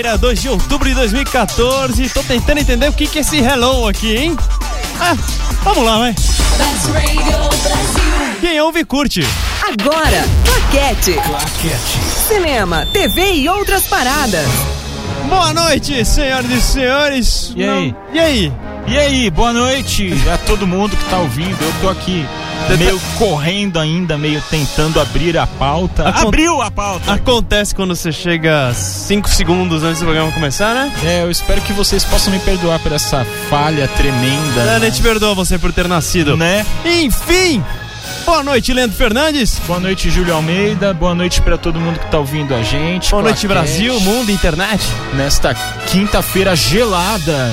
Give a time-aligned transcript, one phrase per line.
[0.00, 2.08] Quinta-feira, 2 de outubro de 2014.
[2.08, 4.36] Tô tentando entender o que, que é esse hello aqui, hein?
[4.98, 5.14] Ah,
[5.62, 6.12] vamos lá, vai.
[6.12, 8.36] Best Radio Brasil.
[8.40, 9.20] Quem ouve, curte.
[9.62, 11.20] Agora, Claquete.
[12.28, 14.46] Cinema, TV e outras paradas.
[15.28, 17.52] Boa noite, senhoras e senhores.
[17.54, 17.92] E aí?
[17.92, 18.52] Não- E aí?
[18.86, 21.58] E aí, boa noite a todo mundo que tá ouvindo.
[21.62, 22.24] Eu tô aqui
[22.76, 26.08] meio correndo ainda, meio tentando abrir a pauta.
[26.08, 27.12] Acon- Abriu a pauta!
[27.12, 30.92] Acontece quando você chega 5 segundos antes do programa começar, né?
[31.04, 34.76] É, eu espero que vocês possam me perdoar por essa falha tremenda.
[34.76, 36.36] A gente perdoa você por ter nascido.
[36.36, 36.64] Né?
[36.84, 37.62] Enfim,
[38.24, 39.58] boa noite, Leandro Fernandes.
[39.66, 40.94] Boa noite, Júlio Almeida.
[40.94, 43.10] Boa noite pra todo mundo que tá ouvindo a gente.
[43.10, 43.46] Boa noite.
[43.48, 44.82] Brasil, mundo, internet.
[45.14, 45.54] Nesta
[45.88, 47.50] quinta-feira gelada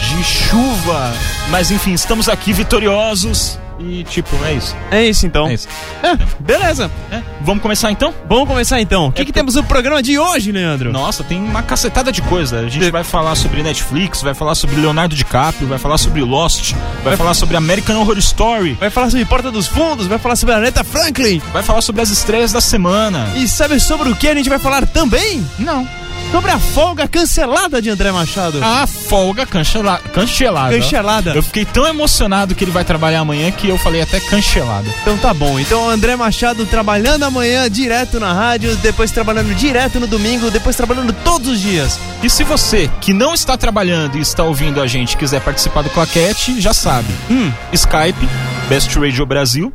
[0.00, 1.12] de chuva.
[1.50, 3.58] Mas enfim, estamos aqui vitoriosos.
[3.78, 4.76] E tipo, é isso.
[4.90, 5.48] É isso então.
[5.48, 5.68] É isso.
[6.02, 6.90] É, beleza.
[7.10, 8.14] É, Vamos começar então?
[8.28, 9.08] Vamos começar então.
[9.08, 10.92] O que, É que porque- temos no programa de hoje, Leandro?
[10.92, 12.60] Nossa, tem uma cacetada de coisa.
[12.60, 16.72] A gente vai falar sobre Netflix, vai falar sobre Leonardo DiCaprio, vai falar sobre Lost,
[17.02, 20.54] vai falar sobre American Horror Story, Vai falar sobre Porta dos Fundos, vai falar sobre
[20.54, 21.42] a Aretha Franklin.
[21.52, 23.28] vai falar sobre as estreias da semana.
[23.36, 25.44] E sabe sobre o que a gente vai falar também?
[25.58, 25.86] Não.
[26.34, 28.58] Sobre a folga cancelada de André Machado.
[28.60, 29.98] A folga cancela...
[29.98, 30.76] cancelada.
[30.76, 31.32] Cancelada.
[31.32, 34.88] Eu fiquei tão emocionado que ele vai trabalhar amanhã que eu falei até cancelada.
[35.00, 35.60] Então tá bom.
[35.60, 41.12] Então André Machado trabalhando amanhã direto na rádio, depois trabalhando direto no domingo, depois trabalhando
[41.22, 42.00] todos os dias.
[42.20, 45.90] E se você que não está trabalhando e está ouvindo a gente quiser participar do
[45.90, 47.14] Claquete, já sabe.
[47.30, 47.52] Hum.
[47.72, 48.28] Skype,
[48.68, 49.72] Best Radio Brasil.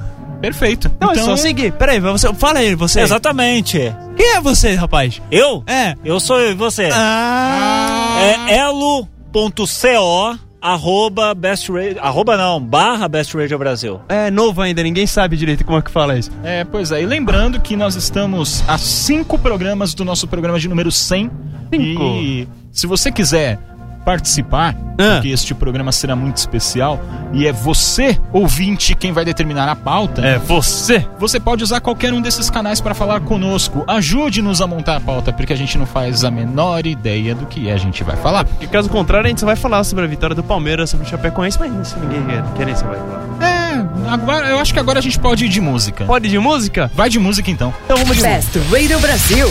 [0.41, 0.91] Perfeito.
[1.01, 1.73] Não, é só seguir.
[1.73, 3.01] Peraí, você, fala aí, você.
[3.01, 3.79] Exatamente.
[4.17, 5.21] Quem é você, rapaz?
[5.31, 5.63] Eu?
[5.67, 5.95] É.
[6.05, 6.89] Eu sou eu e você.
[6.93, 8.19] Ah.
[8.21, 14.01] É elo.co arroba best radio, arroba não, barra best radio Brasil.
[14.09, 16.31] É novo ainda, ninguém sabe direito como é que fala isso.
[16.43, 17.03] É, pois é.
[17.03, 21.31] E lembrando que nós estamos a cinco programas do nosso programa de número 100.
[21.73, 22.03] Cinco.
[22.03, 23.59] E se você quiser
[24.09, 25.13] participar, Ah.
[25.17, 26.99] porque este programa será muito especial,
[27.31, 31.07] e é você, ouvinte, quem vai determinar a pauta, É você.
[31.19, 33.85] você pode usar qualquer um desses canais para falar conosco.
[33.87, 37.71] Ajude-nos a montar a pauta, porque a gente não faz a menor ideia do que
[37.71, 38.45] a gente vai falar.
[38.47, 41.09] Porque caso contrário, a gente só vai falar sobre a vitória do Palmeiras sobre o
[41.11, 43.47] Chapecoense, mas se ninguém quer, querer, você vai falar.
[43.47, 46.07] É, agora, eu acho que agora a gente pode ir de música.
[46.07, 46.91] Pode ir de música?
[46.95, 47.75] Vai de música então.
[47.85, 48.59] Então vamos de música.
[48.59, 49.49] Best Radio Brasil.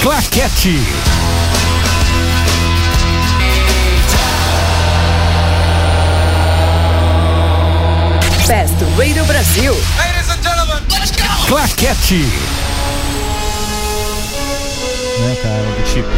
[0.00, 0.78] Claquete.
[8.48, 9.76] Best Radio Brasil.
[11.46, 12.14] Claquete.
[15.20, 16.08] Né, cara, do tipo.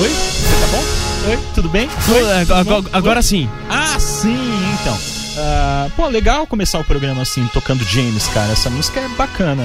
[0.00, 0.08] Oi?
[0.08, 1.30] Você tá bom?
[1.30, 1.38] Oi?
[1.54, 1.88] Tudo bem?
[2.08, 2.44] Oi?
[2.44, 3.22] Tudo agora, Oi?
[3.22, 3.48] sim.
[3.70, 4.36] Ah, sim,
[4.80, 4.98] então.
[5.38, 8.50] Ah, pô, legal começar o programa assim, tocando James, cara.
[8.50, 9.62] Essa música é bacana.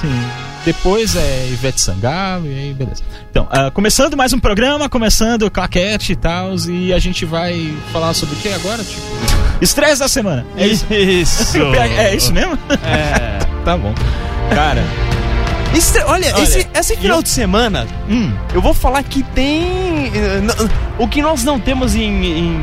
[0.00, 0.51] Sim.
[0.64, 3.02] Depois é Ivete Sangalo e aí beleza.
[3.30, 8.14] Então, ah, começando mais um programa, começando claquete e tal, e a gente vai falar
[8.14, 8.82] sobre o que agora?
[8.84, 9.00] Tipo,
[9.60, 10.46] estresse da semana.
[10.56, 10.86] É isso?
[10.92, 11.58] Isso.
[11.98, 12.56] É isso mesmo?
[12.86, 13.38] É.
[13.64, 13.94] Tá bom.
[14.52, 14.82] Cara,
[15.72, 20.08] Isso, olha, Olha, esse, esse final eu- de semana, hum, eu vou falar que tem.
[20.14, 20.42] eh,
[20.98, 22.24] O que nós não temos em.
[22.24, 22.60] em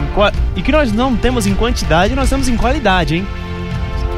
[0.58, 3.28] e que nós não temos em quantidade, nós temos em qualidade, hein?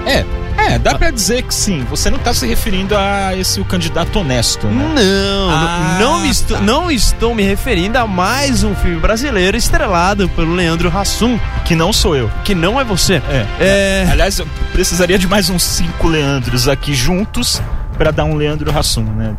[0.08, 0.25] é,
[0.70, 1.86] é, dá pra dizer que sim.
[1.90, 4.94] Você não tá se referindo a esse o candidato honesto, né?
[4.96, 6.64] Não, Ah, não, me estou, tá.
[6.64, 11.91] não estou me referindo a mais um filme brasileiro estrelado pelo Leandro Hassum, Que não
[11.94, 12.30] sou eu.
[12.44, 13.16] que não é você.
[13.30, 13.46] É.
[13.59, 14.08] É.
[14.12, 17.62] Aliás, eu precisaria de mais uns cinco Leandros aqui juntos
[17.97, 19.35] pra dar um Leandro Hassum, né?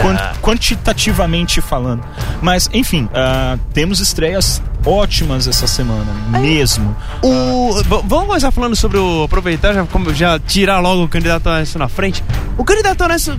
[0.00, 2.02] Quan- quantitativamente falando.
[2.40, 6.96] Mas, enfim, ah, temos estreias ótimas essa semana, mesmo.
[7.22, 9.24] O, v- vamos começar falando sobre o.
[9.24, 12.22] Aproveitar, já, como- já tirar logo o candidato honesto na frente.
[12.56, 13.38] O candidato honesto.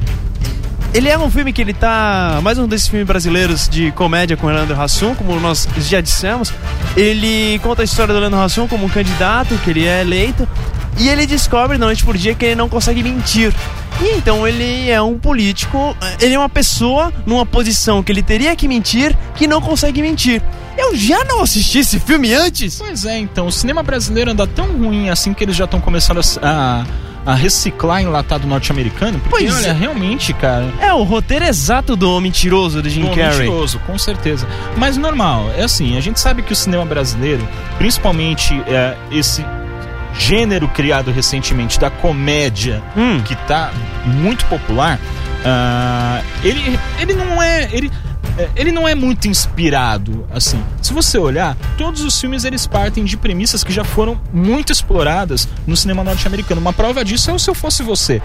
[0.93, 2.39] Ele é um filme que ele tá.
[2.41, 6.51] Mais um desses filmes brasileiros de comédia com o Leandro Hassum, como nós já dissemos.
[6.95, 10.47] Ele conta a história do Leandro Hassum como um candidato, que ele é eleito.
[10.97, 13.53] E ele descobre, noite por dia, que ele não consegue mentir.
[14.01, 18.55] E então ele é um político, ele é uma pessoa numa posição que ele teria
[18.55, 20.41] que mentir, que não consegue mentir.
[20.77, 22.77] Eu já não assisti esse filme antes.
[22.77, 26.21] Pois é, então, o cinema brasileiro anda tão ruim assim que eles já estão começando
[26.41, 26.85] a,
[27.25, 29.19] a, reciclar enlatado norte-americano.
[29.19, 29.73] Porque, Pois olha, é.
[29.73, 30.71] realmente, cara.
[30.79, 33.39] É o roteiro exato do Mentiroso do Jim Pô, Carrey.
[33.49, 34.47] mentiroso, com certeza.
[34.77, 37.47] Mas normal, é assim, a gente sabe que o cinema brasileiro,
[37.77, 39.43] principalmente é, esse
[40.17, 43.21] gênero criado recentemente da comédia, Hum.
[43.23, 43.71] que tá
[44.05, 44.99] muito popular,
[45.45, 47.69] ah, ele, ele não é.
[47.71, 48.06] Ele, é,
[48.55, 50.61] ele não é muito inspirado, assim.
[50.81, 55.47] Se você olhar, todos os filmes eles partem de premissas que já foram muito exploradas
[55.65, 56.61] no cinema norte-americano.
[56.61, 58.21] Uma prova disso é o Se Eu Fosse Você,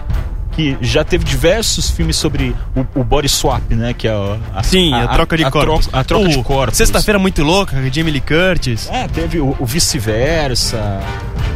[0.51, 3.93] que já teve diversos filmes sobre o, o body swap, né?
[3.93, 5.89] Que é a, a- Sim, a, troca de a corpos.
[5.91, 6.77] a troca de corpos.
[6.77, 8.87] Sexta-feira muito louca, Jamie Lee Curtis.
[8.91, 10.77] É, teve o, o vice-versa.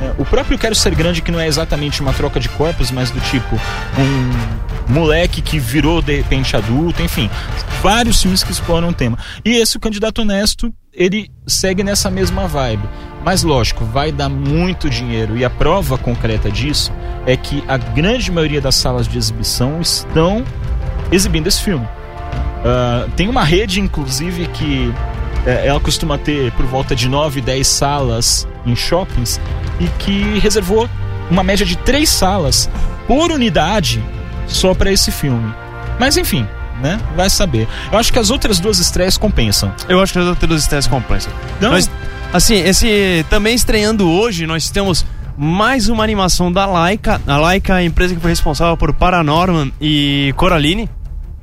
[0.02, 3.10] É, o próprio Quero Ser Grande, que não é exatamente uma troca de corpos, mas
[3.12, 3.56] do tipo
[3.98, 7.30] um moleque que virou de repente adulto, enfim.
[7.81, 9.18] Vários filmes que exploram o tema.
[9.44, 12.88] E esse, o Candidato Honesto, ele segue nessa mesma vibe.
[13.24, 15.38] Mas lógico, vai dar muito dinheiro.
[15.38, 16.92] E a prova concreta disso
[17.25, 20.45] é que a grande maioria das salas de exibição estão
[21.12, 21.88] exibindo esse filme.
[22.63, 24.94] Ah, tem uma rede, inclusive, que
[25.45, 29.40] é, ela costuma ter por volta de 9, 10 salas em shoppings
[29.80, 30.90] e que reservou
[31.30, 32.69] uma média de 3 salas
[33.07, 34.04] por unidade
[34.48, 35.54] só para esse filme.
[36.00, 36.48] Mas enfim,
[36.82, 37.00] né?
[37.16, 37.68] Vai saber.
[37.92, 39.72] Eu acho que as outras duas estreias compensam.
[39.88, 41.32] Eu acho que os outros estresses complexos.
[41.60, 41.72] Não?
[41.72, 41.90] Nós,
[42.34, 45.06] assim, esse também estreando hoje, nós temos
[45.38, 47.22] mais uma animação da Laika.
[47.28, 50.90] A Laika é a empresa que foi responsável por Paranorman e Coraline.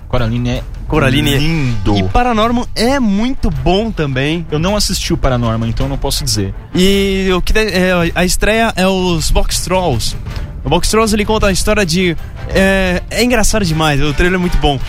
[0.08, 1.96] Coraline é Coraline é- lindo.
[1.96, 4.46] E Paranorman é muito bom também.
[4.50, 6.54] Eu não assisti o Paranorman, então não posso dizer.
[6.74, 10.16] E o que é, a estreia é os Box Trolls.
[10.64, 12.16] O Box Trolls ele conta a história de.
[12.48, 14.80] É, é engraçado demais, o trailer é muito bom.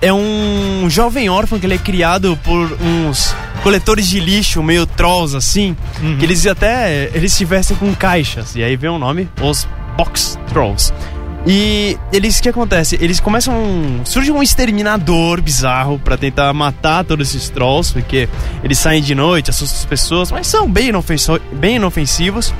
[0.00, 3.34] É um jovem órfão que ele é criado por uns
[3.64, 5.76] coletores de lixo meio trolls assim,
[6.18, 9.66] que eles até eles se vestem com caixas e aí vem o nome, os
[9.96, 10.92] Box Trolls.
[11.46, 12.96] E eles, o que acontece?
[13.00, 13.54] Eles começam.
[14.04, 18.28] Surge um exterminador bizarro pra tentar matar todos esses trolls, porque
[18.62, 22.52] eles saem de noite, assustam as pessoas, mas são bem, inofenso- bem inofensivos.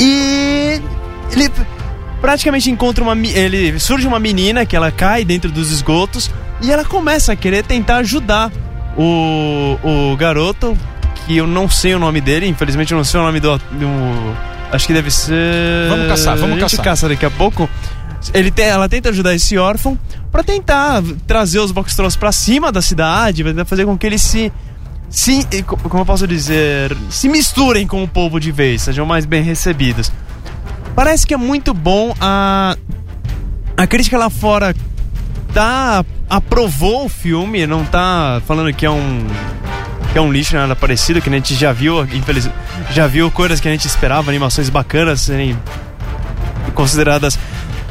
[0.00, 0.80] E
[1.32, 1.50] ele
[2.24, 3.14] praticamente encontra uma.
[3.14, 6.30] Ele surge uma menina que ela cai dentro dos esgotos
[6.62, 8.50] e ela começa a querer tentar ajudar
[8.96, 10.74] o, o garoto,
[11.26, 13.58] que eu não sei o nome dele, infelizmente eu não sei o nome do.
[13.58, 14.34] do
[14.72, 15.34] acho que deve ser.
[15.90, 16.84] Vamos caçar, vamos a gente caçar.
[16.84, 17.68] caça daqui a pouco.
[18.32, 19.98] Ele te- ela tenta ajudar esse órfão
[20.32, 24.06] pra tentar trazer os box trolls pra cima da cidade, pra tentar fazer com que
[24.06, 24.50] eles se
[25.10, 29.26] se, co- como eu posso dizer, se misturem com o povo de vez, sejam mais
[29.26, 30.10] bem recebidos.
[30.94, 32.76] Parece que é muito bom a
[33.76, 34.74] a crítica lá fora
[35.52, 39.26] tá aprovou o filme, não tá falando que é um
[40.12, 42.48] que é um lixo nada parecido, que a gente já viu, infeliz,
[42.92, 45.58] já viu coisas que a gente esperava, animações bacanas serem
[46.72, 47.36] consideradas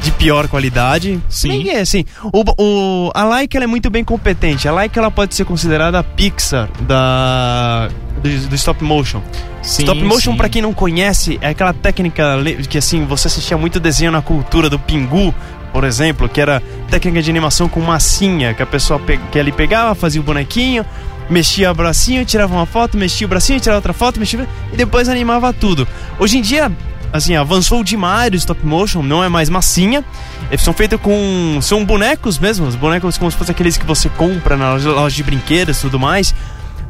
[0.00, 1.20] de pior qualidade.
[1.28, 1.62] Sim.
[1.64, 4.66] Que, assim, o, o, a Laika ela é muito bem competente.
[4.66, 7.90] A Laika ela pode ser considerada a Pixar da
[8.24, 9.22] do, do stop motion.
[9.62, 12.36] Sim, stop motion pra quem não conhece é aquela técnica
[12.68, 15.34] que assim você assistia muito desenho na cultura do Pingu,
[15.72, 19.52] por exemplo, que era técnica de animação com massinha, que a pessoa pe que ele
[19.52, 20.84] pegava, fazia o bonequinho,
[21.28, 25.08] mexia o bracinho, tirava uma foto, mexia o bracinho, tirava outra foto, mexia e depois
[25.08, 25.86] animava tudo.
[26.18, 26.70] Hoje em dia,
[27.12, 30.04] assim, avançou demais o stop motion, não é mais massinha.
[30.50, 31.58] Eles são feitos com.
[31.60, 35.16] São bonecos mesmo, os bonecos como se fossem aqueles que você compra na loja, loja
[35.16, 36.34] de brinquedos e tudo mais.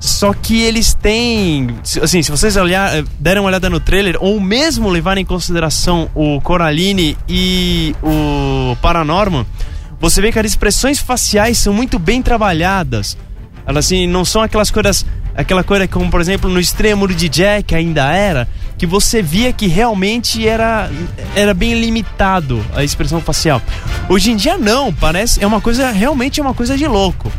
[0.05, 1.79] Só que eles têm.
[2.03, 6.11] Assim, se vocês olhar, eh, derem uma olhada no trailer, ou mesmo levarem em consideração
[6.15, 9.47] o Coraline e o Paranorman,
[9.99, 13.17] você vê que as expressões faciais são muito bem trabalhadas.
[13.67, 15.07] Elas assim, não são aquelas coisas.
[15.35, 18.47] Aquela coisa como, por exemplo, no extremo de Jack ainda era,
[18.77, 20.91] que você via que realmente era,
[21.35, 23.63] era bem limitado a expressão facial.
[24.07, 25.43] Hoje em dia não, parece.
[25.43, 25.91] É uma coisa.
[25.91, 27.33] Realmente é uma coisa de louco.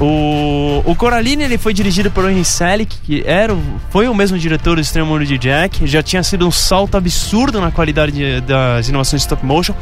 [0.00, 3.56] O, o Coraline ele foi dirigido por Henry Selick, que era,
[3.90, 5.86] foi o mesmo diretor do Extremo Mundo de Jack.
[5.86, 9.74] Já tinha sido um salto absurdo na qualidade de- das inovações de stop motion.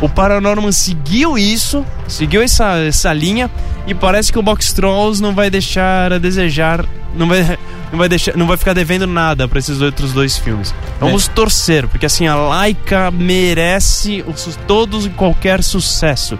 [0.00, 3.48] O Paranorman seguiu isso, seguiu essa, essa linha
[3.86, 7.56] e parece que o Box Trolls não vai deixar a desejar, não vai,
[7.90, 10.74] não vai deixar, não vai ficar devendo nada para esses outros dois filmes.
[11.00, 14.24] Vamos torcer, porque assim a Laika merece
[14.66, 16.36] todos e qualquer sucesso.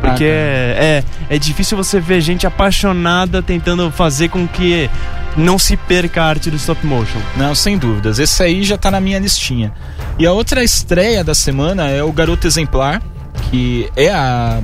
[0.00, 4.90] Porque é, é, é difícil você ver gente apaixonada tentando fazer com que
[5.36, 7.18] não se perca a arte do stop motion.
[7.36, 8.18] Não, sem dúvidas.
[8.18, 9.72] Esse aí já tá na minha listinha.
[10.18, 13.02] E a outra estreia da semana é o Garoto Exemplar,
[13.50, 14.60] que é a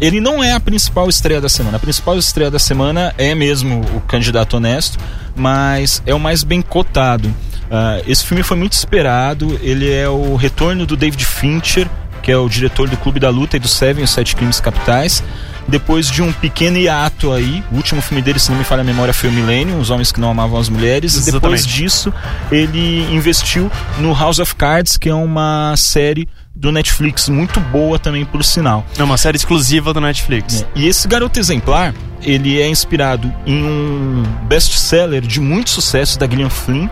[0.00, 1.76] ele não é a principal estreia da semana.
[1.76, 4.98] A principal estreia da semana é mesmo o Candidato Honesto,
[5.36, 7.32] mas é o mais bem cotado.
[7.70, 9.60] Ah, esse filme foi muito esperado.
[9.62, 11.86] Ele é o retorno do David Fincher,
[12.22, 15.22] que é o diretor do Clube da Luta e do Seven, os Sete Crimes Capitais.
[15.68, 18.84] Depois de um pequeno hiato aí, o último filme dele, se não me falha a
[18.84, 21.14] memória, foi o Millennium, Os Homens que Não Amavam as Mulheres.
[21.14, 21.68] E depois Exatamente.
[21.68, 22.12] disso,
[22.50, 28.24] ele investiu no House of Cards, que é uma série do Netflix muito boa também,
[28.24, 28.84] por sinal.
[28.98, 30.66] É uma série exclusiva do Netflix.
[30.74, 36.50] E esse garoto exemplar, ele é inspirado em um best-seller de muito sucesso da Gillian
[36.50, 36.88] Flynn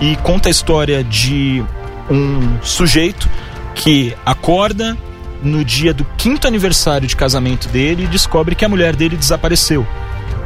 [0.00, 1.64] e conta a história de
[2.10, 3.28] um sujeito
[3.76, 4.96] que acorda
[5.42, 9.86] no dia do quinto aniversário de casamento dele e descobre que a mulher dele desapareceu.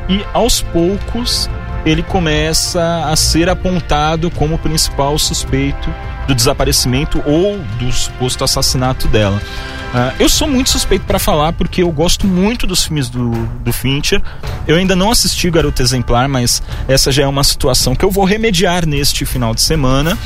[0.08, 1.48] E aos poucos
[1.86, 5.88] ele começa a ser apontado como o principal suspeito
[6.26, 9.40] do desaparecimento ou do suposto assassinato dela.
[9.94, 13.72] Ah, eu sou muito suspeito para falar porque eu gosto muito dos filmes do, do
[13.72, 14.22] Fincher.
[14.66, 18.10] Eu ainda não assisti o Garoto Exemplar, mas essa já é uma situação que eu
[18.10, 20.18] vou remediar neste final de semana.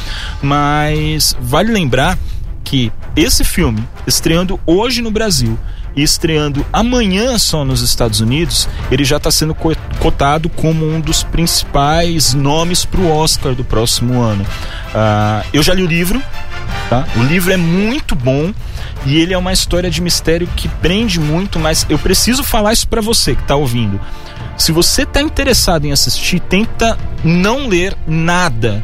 [0.43, 2.19] Mas vale lembrar
[2.65, 5.59] que esse filme, estreando hoje no Brasil
[5.95, 11.01] e estreando amanhã só nos Estados Unidos, ele já está sendo co- cotado como um
[11.01, 14.45] dos principais nomes para o Oscar do próximo ano.
[14.93, 16.21] Ah, eu já li o livro,
[16.91, 17.07] tá?
[17.17, 18.53] O livro é muito bom
[19.07, 22.89] e ele é uma história de mistério que prende muito, mas eu preciso falar isso
[22.89, 24.01] para você que está ouvindo.
[24.57, 28.83] Se você está interessado em assistir, tenta não ler nada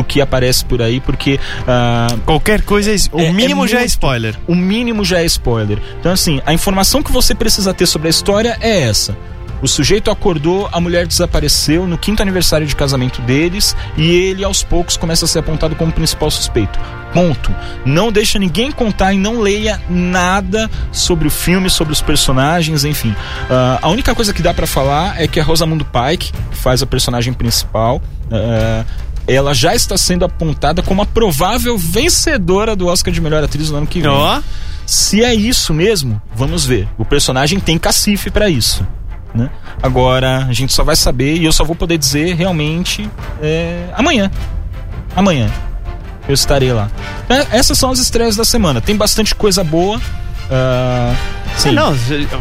[0.00, 1.38] do que aparece por aí, porque
[1.68, 4.34] ah, Qualquer coisa, é, o É- é mínimo já é muito- spoiler.
[4.46, 5.78] o mínimo já é spoiler.
[5.98, 9.16] Então, assim, a informação que você precisa ter sobre a história é essa.
[9.62, 14.62] O sujeito acordou, a mulher desapareceu no quinto aniversário de casamento deles e ele, aos
[14.62, 16.78] poucos, começa a ser apontado como principal suspeito.
[17.12, 17.54] Ponto.
[17.84, 23.14] Não deixa ninguém contar e não leia nada sobre o filme, sobre os personagens, enfim.
[23.50, 26.82] Ah, a única coisa que dá pra falar é que a Rosamund Pike, que faz
[26.82, 28.00] a personagem principal,
[28.32, 28.84] ah,
[29.34, 33.78] ela já está sendo apontada como a provável vencedora do Oscar de melhor atriz no
[33.78, 34.10] ano que vem.
[34.10, 34.40] Ó,
[34.86, 36.88] Se é isso mesmo, vamos ver.
[36.98, 38.86] O personagem tem cacife pra isso.
[39.32, 39.48] Né?
[39.80, 43.08] Agora, a gente só vai saber e eu só vou poder dizer realmente
[43.40, 44.30] é, amanhã.
[45.14, 45.48] Amanhã.
[46.28, 46.90] Eu estarei lá.
[47.28, 48.80] É, essas são as estreias da semana.
[48.80, 50.00] Tem bastante coisa boa.
[50.50, 51.14] ah,
[51.56, 51.68] sim.
[51.68, 51.94] É, não,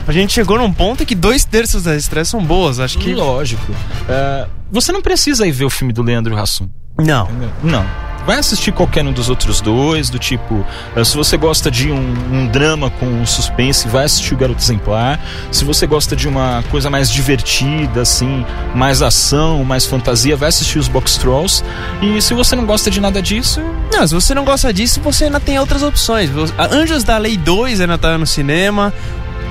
[0.08, 2.80] a gente chegou num ponto que dois terços das estreias são boas.
[2.80, 3.14] Acho que.
[3.14, 3.72] Lógico.
[4.08, 6.68] Ah, você não precisa ir ver o filme do Leandro Hassum.
[6.98, 7.30] Não.
[7.64, 7.86] Não.
[8.26, 10.64] Vai assistir qualquer um dos outros dois, do tipo,
[10.96, 15.20] eh, se você gosta de um, um drama com suspense, vai assistir o Garoto Exemplar.
[15.52, 20.78] Se você gosta de uma coisa mais divertida, assim, mais ação, mais fantasia, vai assistir
[20.78, 21.64] os Box Trolls.
[22.02, 25.26] E se você não gosta de nada disso, Não, se você não gosta disso, você
[25.26, 26.30] ainda tem outras opções.
[26.72, 28.94] Anjos da Lei 2 ainda tá no cinema.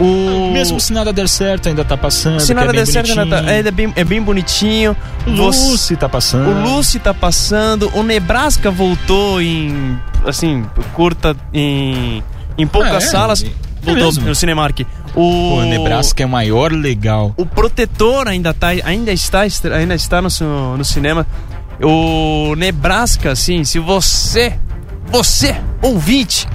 [0.00, 0.50] O.
[0.52, 2.40] mesmo se nada der certo, ainda tá passando.
[2.40, 4.96] se nada é der certo, ainda, tá, ainda é, bem, é bem bonitinho.
[5.26, 6.48] Você- Lucy tá passando.
[6.48, 9.98] O Lucy tá passando, o Nebraska voltou em.
[10.26, 10.64] assim,
[10.94, 11.36] curta.
[11.52, 12.22] em.
[12.56, 13.00] em poucas Ah, é?
[13.00, 13.42] salas.
[13.44, 14.80] É Voltou no Cinemark.
[15.14, 17.32] O, Pô, Nebraska é o maior legal.
[17.36, 19.40] O Protetor ainda, tá, ainda, está,
[19.74, 21.26] ainda está no, no cinema.
[21.82, 24.52] O Nebraska, assim, se você.
[25.10, 26.46] Você, ouvinte!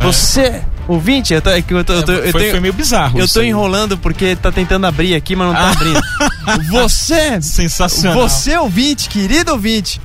[0.00, 3.20] Você, ouvinte, eu tô, é eu tô, eu tô- eu foi, tenho- foi meio bizarro.
[3.20, 3.48] eu tô aí.
[3.48, 5.70] enrolando porque tá tentando abrir aqui, mas não tá Ah.
[5.72, 6.00] abrindo.
[6.70, 8.26] Você, Sensacional.
[8.28, 10.00] você ouvinte, querido ouvinte,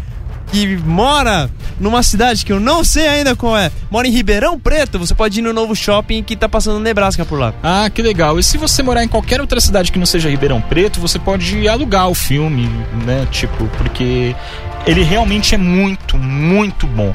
[0.52, 1.50] que mora
[1.80, 5.40] numa cidade que eu não sei ainda qual é, mora em Ribeirão Preto, você pode
[5.40, 7.54] ir no novo shopping que tá passando Nebraska por lá.
[7.64, 8.38] Ah, que legal.
[8.38, 11.68] E se você morar em qualquer outra cidade que não seja Ribeirão Preto, você pode
[11.68, 12.70] alugar o filme,
[13.06, 13.26] né?
[13.32, 14.36] Tipo, porque
[14.86, 17.12] ele realmente é muito, muito bom.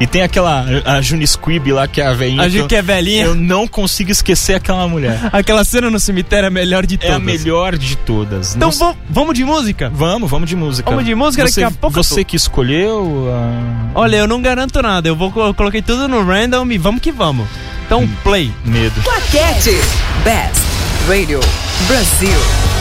[0.00, 2.42] E tem aquela a Juni Squibb lá, que é a velhinha.
[2.42, 3.24] A gente que é velhinha.
[3.26, 5.18] Eu não consigo esquecer aquela mulher.
[5.32, 7.16] Aquela cena no cemitério é a melhor de É todas.
[7.16, 8.56] a melhor de todas.
[8.56, 9.90] Então Não- vamos de música?
[9.94, 10.90] Vamos, vamos de música.
[10.90, 13.28] Vamos de música, você, daqui a pouco Você tô- que escolheu.
[13.32, 15.08] ah, Olha, eu não garanto nada.
[15.08, 17.46] Eu vou eu coloquei tudo no random e vamos que vamos.
[17.86, 18.50] Então, play.
[18.64, 19.00] medo.
[19.02, 19.76] Claquete.
[20.24, 20.62] Best
[21.08, 21.38] Radio
[21.86, 22.71] Brasil.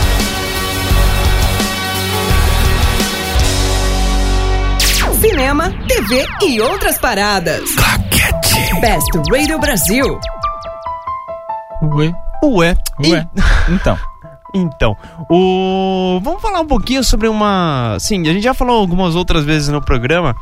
[5.21, 7.61] Cinema, TV e outras paradas.
[8.81, 10.19] Best Radio Brasil.
[11.93, 12.11] Ué.
[12.43, 12.75] Ué.
[13.05, 13.27] Ué.
[13.69, 13.95] Então.
[14.53, 14.97] Então,
[15.29, 19.69] o vamos falar um pouquinho sobre uma, sim, a gente já falou algumas outras vezes
[19.69, 20.35] no programa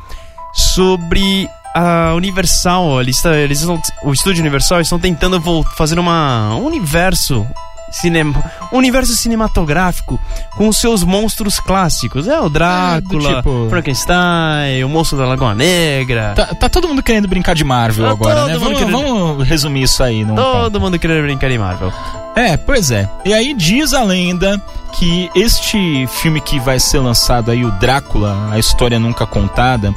[0.54, 5.40] sobre a Universal, eles, eles estão, o estúdio Universal estão tentando
[5.76, 7.46] fazer uma um universo
[7.90, 8.42] cinema,
[8.72, 10.18] universo cinematográfico
[10.56, 12.26] com os seus monstros clássicos.
[12.28, 16.32] É o Drácula, tipo- Frankenstein, o monstro da Lagoa Negra.
[16.34, 18.58] Tá, tá todo mundo querendo brincar de Marvel Tá agora, né?
[18.58, 20.24] Vamos, querendo- vamos resumir isso aí.
[20.24, 20.34] Num.
[20.34, 21.92] Todo mundo querendo brincar em Marvel.
[22.36, 23.08] É, pois é.
[23.24, 24.60] E aí diz a lenda
[24.92, 29.92] que este filme que vai ser lançado aí, o Drácula, a história nunca contada,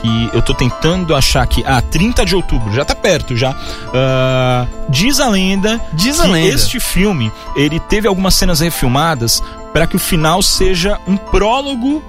[0.00, 3.54] que eu tô tentando achar aqui, ah, 30 de outubro, já tá perto já.
[3.94, 6.54] Ah, diz a lenda Diz que a lenda.
[6.54, 12.02] este filme, ele teve algumas cenas refilmadas para que o final seja um prólogo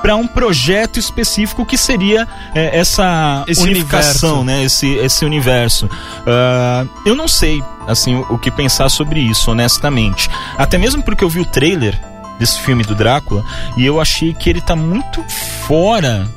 [0.00, 2.26] para um projeto específico que seria
[2.56, 4.44] é, essa Esse unificação, universo.
[4.44, 4.64] né?
[4.64, 5.88] Esse, esse universo.
[6.26, 10.28] Ah, eu não sei, assim, o, o que pensar sobre isso, honestamente.
[10.58, 11.96] Até mesmo porque eu vi o trailer
[12.38, 13.44] desse filme do Drácula
[13.76, 15.22] e eu achei que ele tá muito
[15.68, 16.28] fora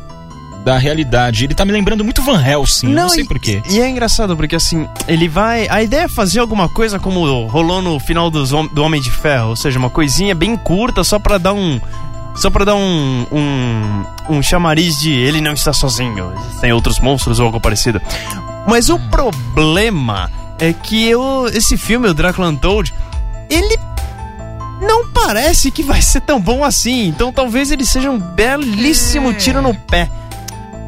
[0.66, 1.46] da realidade.
[1.46, 3.62] Ele tá me lembrando muito Van Helsing, eu não, sei porquê.
[3.70, 5.68] E é engraçado porque assim, ele vai.
[5.70, 9.50] A ideia é fazer alguma coisa como rolou no final dos, do Homem de Ferro,
[9.50, 11.80] ou seja, uma coisinha bem curta só pra dar um.
[12.36, 17.40] Só pra dar um, um, um chamariz de ele não está sozinho, tem outros monstros
[17.40, 18.02] ou algo parecido.
[18.68, 20.30] Mas o problema
[20.60, 22.94] é que eu, esse filme, o Drácula Untold,
[23.50, 23.80] ele
[24.82, 27.08] não parece que vai ser tão bom assim.
[27.08, 30.10] Então talvez ele seja um belíssimo tiro no pé.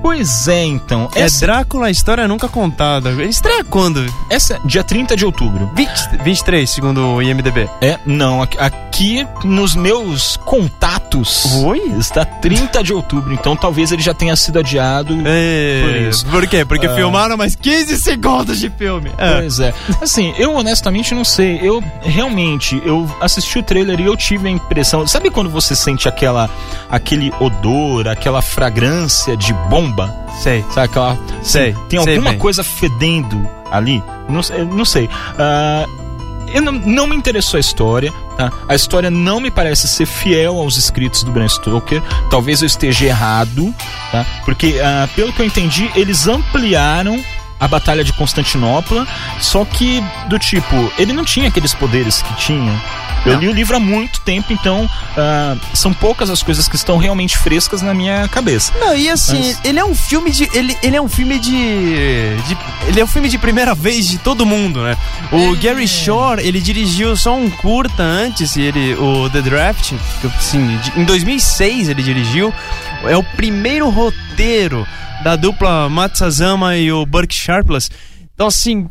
[0.02, 1.10] Pois é, então.
[1.16, 3.12] É Essa, Drácula, a história nunca contada.
[3.24, 4.06] Estreia quando?
[4.30, 5.70] essa dia 30 de outubro.
[5.76, 7.70] 20, 23, segundo o IMDB.
[7.82, 11.80] É, não, aqui, nos meus contatos Oi?
[12.00, 15.18] está 30 de outubro, então talvez ele já tenha sido adiado.
[15.26, 16.26] É, Por isso.
[16.28, 16.66] Por quê?
[16.66, 16.96] Porque Ah.
[16.96, 19.12] filmaram mais 15 segundos de filme.
[19.18, 19.36] É.
[19.40, 19.74] Pois é.
[20.02, 21.60] Assim, eu honestamente não sei.
[21.62, 25.06] Eu realmente, eu assisti o trailer e eu tive a impressão.
[25.08, 26.50] Sabe quando você sente aquela
[26.90, 29.54] aquele odor, aquela fragrância de
[29.88, 30.14] bomba?
[30.42, 30.64] Sei.
[30.74, 31.18] Sabe aquela.
[31.42, 32.40] Sei, Tem sei alguma bem.
[32.40, 34.04] coisa fedendo ali?
[34.30, 35.10] Não, sei- não sei.
[35.38, 35.86] Ah,
[36.54, 38.52] eu não, não me interessou a história, tá?
[38.70, 42.02] A história não me parece ser fiel aos escritos do Bram Stoker.
[42.30, 43.74] Talvez eu esteja errado,
[44.12, 44.26] tá?
[44.46, 47.22] Porque, ah, pelo que eu entendi, eles ampliaram
[47.60, 49.08] a Batalha de Constantinopla,
[49.40, 52.72] só que do tipo, ele não tinha aqueles poderes que tinha.
[53.26, 53.40] Eu Não.
[53.42, 57.38] li o livro há muito tempo, então ah, são poucas as coisas que estão realmente
[57.38, 58.72] frescas na minha cabeça.
[58.80, 60.50] Não, e assim, Mas- ele é um filme de.
[60.54, 64.18] Ele, ele é um filme de, de- Ele é um filme de primeira vez de
[64.18, 64.98] todo mundo, né?
[65.32, 70.78] O Gary Shore, ele dirigiu só um curta antes, ele, o The Draft, que, assim,
[70.78, 72.54] de- em 2006 ele dirigiu.
[73.04, 74.88] É o primeiro roteiro
[75.24, 77.90] da dupla Matsazama e o Burke Sharpless.
[78.34, 78.90] Então, assim.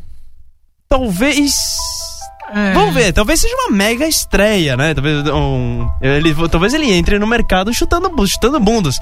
[0.88, 1.54] Talvez.
[2.74, 4.94] Vamos ver, talvez seja uma mega estreia, né?
[4.94, 8.98] Talvez, um, ele, talvez ele entre no mercado chutando, chutando bundas.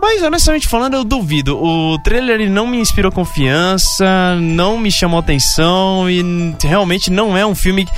[0.00, 1.58] Mas honestamente falando, eu duvido.
[1.62, 6.22] O trailer ele não me inspirou confiança, não me chamou atenção e
[6.62, 7.84] realmente não é um filme.
[7.84, 7.92] que-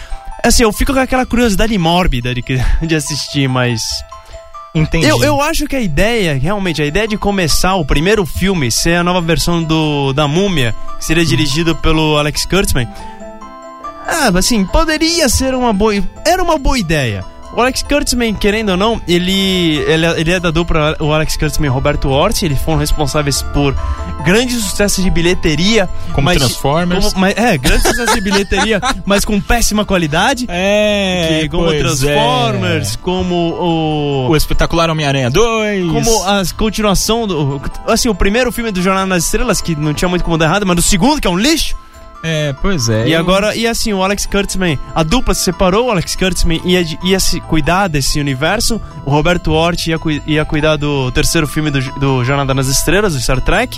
[0.44, 3.82] Assim, eu fico com aquela curiosidade mórbida de, que- de assistir, mas.
[4.74, 5.06] Entendi.
[5.06, 8.96] Eu, eu acho que a ideia, realmente, a ideia de começar o primeiro filme ser
[8.96, 12.88] a nova versão do da Múmia, que seria dirigido pelo Alex Kurtzman.
[14.06, 15.94] Ah, assim, poderia ser uma boa.
[16.26, 17.24] Era uma boa ideia.
[17.54, 21.36] O Alex Kurtzman, querendo ou não, ele, ele, é- ele é da dupla, o Alex
[21.36, 23.76] Kurtzman e Roberto Orti, eles foram responsáveis por
[24.24, 25.86] grandes sucessos de bilheteria.
[26.14, 27.04] Como mas- Transformers.
[27.12, 30.46] como- mas, é, grandes sucessos de bilheteria, mas com péssima qualidade.
[30.48, 32.98] É, que, como Transformers, é.
[33.02, 35.90] como o, O espetacular Homem-Aranha 2.
[35.92, 37.60] como a continuação do.
[37.86, 40.64] Assim, o primeiro filme do Jornal nas Estrelas, que não tinha muito como dar errado,
[40.66, 41.74] mas o segundo, que é um lixo.
[42.22, 43.08] É, pois é.
[43.08, 46.84] E agora, e assim, o Alex Kurtzman, a dupla se separou, o Alex Kurtzman ia,
[47.02, 51.80] ia se cuidar desse universo, o Roberto Hort ia, ia cuidar do terceiro filme do,
[51.98, 53.76] do Jornada nas Estrelas, do Star Trek.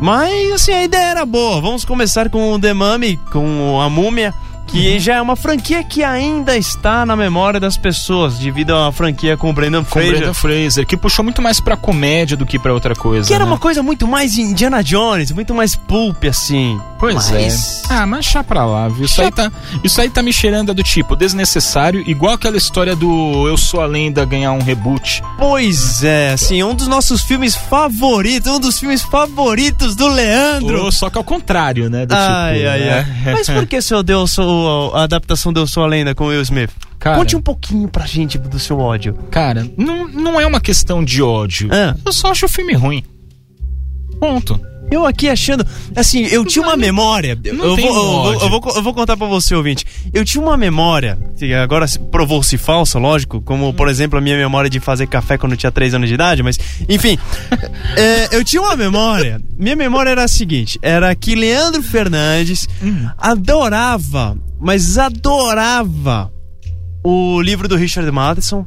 [0.00, 1.60] Mas, assim, a ideia era boa.
[1.60, 4.32] Vamos começar com o The Mummy, com a Múmia,
[4.66, 4.98] que Uhum.
[4.98, 9.50] já é uma franquia que ainda está na memória das pessoas, devido à franquia com
[9.50, 10.12] o Brendan com Fraser.
[10.16, 13.28] Brendan Fraser, que puxou muito mais pra comédia do que pra outra coisa.
[13.28, 13.50] Que era né?
[13.50, 16.80] uma coisa muito mais Indiana Jones, muito mais pulp, assim.
[17.00, 17.94] Pois Mas- é.
[17.94, 19.06] Ah, mas chá pra lá, viu?
[19.06, 19.50] Isso aí, tá,
[19.82, 23.86] isso aí tá me cheirando do tipo desnecessário, igual aquela história do Eu Sou a
[23.86, 25.22] Lenda ganhar um reboot.
[25.38, 30.84] Pois é, assim, um dos nossos filmes favoritos, um dos filmes favoritos do Leandro.
[30.84, 32.04] Ou só que ao contrário, né?
[32.04, 33.22] Do Ai, tipo, ai, né?
[33.26, 33.32] ai.
[33.32, 36.42] Mas por que seu Deus sou a adaptação de Eu Sou a Lenda com Will
[36.42, 36.70] Smith?
[36.98, 37.16] Cara.
[37.16, 39.14] Conte um pouquinho pra gente do seu ódio.
[39.30, 41.70] Cara, não, não é uma questão de ódio.
[41.72, 41.96] Ah.
[42.04, 43.02] Eu só acho o filme ruim.
[44.20, 44.60] Ponto.
[44.90, 45.64] Eu aqui achando.
[45.94, 47.38] Assim, eu tinha uma memória.
[47.44, 49.86] Eu vou, eu, vou, eu, vou, eu vou contar pra você, ouvinte.
[50.12, 54.36] Eu tinha uma memória, que agora se- provou-se falsa, lógico, como por exemplo a minha
[54.36, 57.16] memória de fazer café quando eu tinha 3 anos de idade, mas enfim.
[57.96, 59.40] é, eu tinha uma memória.
[59.56, 62.66] Minha memória era a seguinte: era que Leandro Fernandes
[63.16, 66.32] adorava, mas adorava
[67.04, 68.66] o livro do Richard Matheson.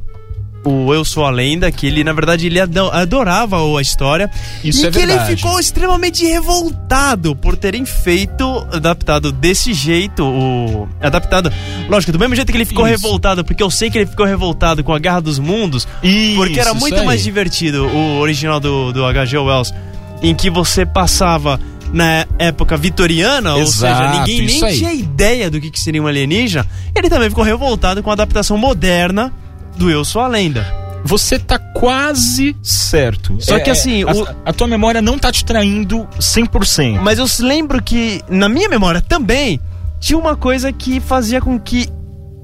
[0.65, 4.29] O Eu Sou a Lenda, que ele, na verdade, ele ado- adorava a história.
[4.63, 5.31] Isso e é que verdade.
[5.31, 10.87] ele ficou extremamente revoltado por terem feito, adaptado desse jeito, o.
[11.01, 11.51] Adaptado.
[11.89, 13.03] Lógico, do mesmo jeito que ele ficou Isso.
[13.03, 16.59] revoltado, porque eu sei que ele ficou revoltado com a Guerra dos Mundos, Isso, porque
[16.59, 19.37] era muito mais divertido o original do, do H.G.
[19.37, 19.73] Wells,
[20.21, 21.59] em que você passava
[21.91, 24.77] na época vitoriana, ou seja, Exato, ninguém nem aí.
[24.77, 26.65] tinha ideia do que, que seria um alienígena.
[26.95, 29.31] Ele também ficou revoltado com a adaptação moderna
[29.77, 30.65] do Eu Sou a Lenda.
[31.05, 33.35] Você tá quase certo.
[33.41, 36.99] Só que assim, a, o- a tua memória não tá te traindo 100%.
[37.01, 39.59] Mas eu lembro que, na minha memória também,
[39.99, 41.89] tinha uma coisa que fazia com que,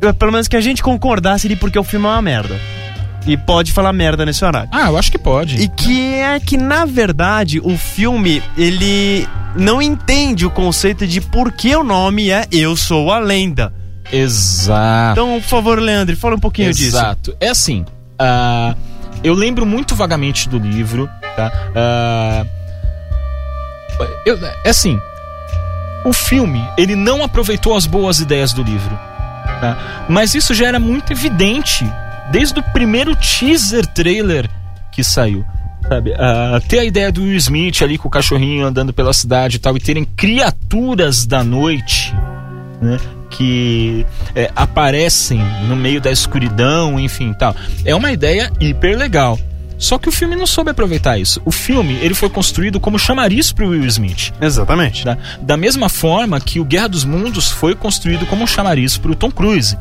[0.02, 2.60] eh, pelo menos que a gente concordasse de porque o filme é uma merda.
[3.26, 4.70] E pode falar merda nesse horário.
[4.74, 5.56] Ah, eu acho que pode.
[5.62, 11.52] E que é que, na verdade, o filme, ele não entende o conceito de por
[11.52, 13.74] que o nome é Eu Sou a Lenda.
[14.12, 15.12] Exato.
[15.20, 16.88] Então, por favor, Leandro, fala um pouquinho disso.
[16.98, 17.36] Exato.
[17.40, 17.86] É assim,
[18.18, 18.76] ah,
[19.24, 21.52] eu lembro muito vagamente do livro, tá?
[21.76, 22.46] Ah,
[24.26, 25.00] eu- é assim,
[26.06, 28.98] o filme, ele não aproveitou as boas ideias do livro,
[29.62, 30.06] tá?
[30.10, 31.86] Mas isso já era muito evidente
[32.32, 34.50] desde o primeiro teaser trailer
[34.92, 35.46] que saiu.
[35.88, 39.56] Sabe, Ah, ter a ideia do Will Smith ali com o cachorrinho andando pela cidade
[39.56, 42.14] e tal, e terem criaturas da noite,
[42.82, 43.00] né,
[43.40, 47.56] que é, aparecem no meio da escuridão, enfim, tal.
[47.86, 49.40] É uma ideia hiper legal.
[49.78, 51.42] Só que o filme não soube aproveitar isso.
[51.46, 54.34] O filme ele foi construído como chamariz para Will Smith.
[54.42, 55.06] Exatamente.
[55.06, 55.18] tá?
[55.42, 59.16] Da mesma forma que o Guerra dos Mundos foi construído como um chamariz para o
[59.16, 59.78] Tom Cruise.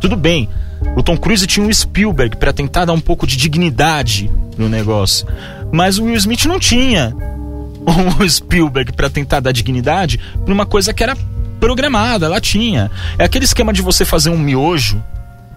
[0.00, 0.48] Tudo bem,
[0.96, 5.26] o Tom Cruise tinha um Spielberg para tentar dar um pouco de dignidade no negócio,
[5.72, 7.12] mas o Will Smith não tinha
[8.20, 11.16] um Spielberg para tentar dar dignidade pra uma coisa que era
[11.60, 12.90] programada, ela tinha.
[13.18, 15.02] É aquele esquema de você fazer um miojo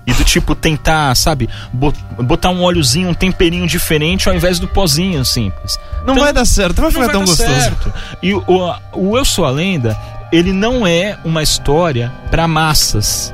[0.05, 4.67] e do tipo tentar, sabe, bo- botar um óleozinho, um temperinho diferente ao invés do
[4.67, 5.77] pozinho simples.
[6.05, 7.49] Não Então, vai dar certo, não vai ficar tão gostoso.
[7.49, 7.93] certo.
[8.23, 8.43] E o,
[8.93, 9.97] o, Eu Sou a Lenda,
[10.31, 13.33] ele não é uma história para massas.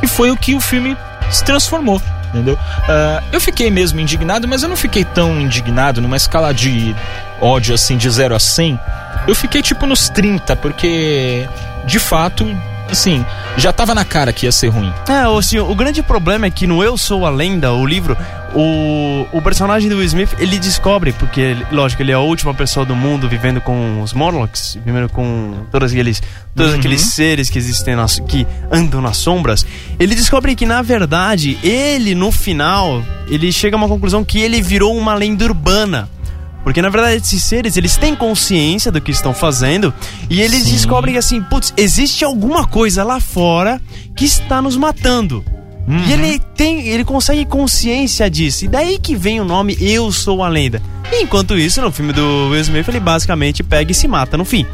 [0.00, 0.96] Que foi o que o filme
[1.30, 2.00] se transformou.
[2.30, 2.58] Entendeu?
[2.88, 6.94] Ah, eu fiquei mesmo indignado, mas eu não fiquei tão indignado numa escala de
[7.40, 8.80] ódio assim de 0 a 100.
[9.26, 11.46] Eu fiquei tipo nos 30, porque
[11.86, 12.44] de fato,
[12.90, 13.24] assim,
[13.56, 14.92] já tava na cara que ia ser ruim.
[15.08, 18.16] É, o, assim, o grande problema é que no Eu Sou a Lenda, o livro,
[18.54, 22.84] o, o personagem do Will Smith, ele descobre, porque, lógico, ele é a última pessoa
[22.86, 26.22] do mundo vivendo com os Morlocks, vivendo com todos aqueles,
[26.54, 26.78] todos Uhum.
[26.78, 29.64] aqueles seres que existem, nas, que andam nas sombras.
[29.98, 34.60] Ele descobre que, na verdade, ele, no final, ele chega a uma conclusão que ele
[34.62, 36.08] virou uma lenda urbana.
[36.64, 39.94] Porque na verdade esses seres, eles têm consciência do que estão fazendo
[40.28, 40.72] e eles Sim.
[40.72, 43.80] descobrem que assim, putz, existe alguma coisa lá fora
[44.16, 45.44] que está nos matando.
[45.86, 48.64] E ele tem, ele consegue consciência disso.
[48.64, 50.80] E daí que vem o nome Eu Sou a Lenda.
[51.12, 54.46] E enquanto isso, no filme do Will Smith, ele basicamente pega e se mata no
[54.46, 54.66] fim.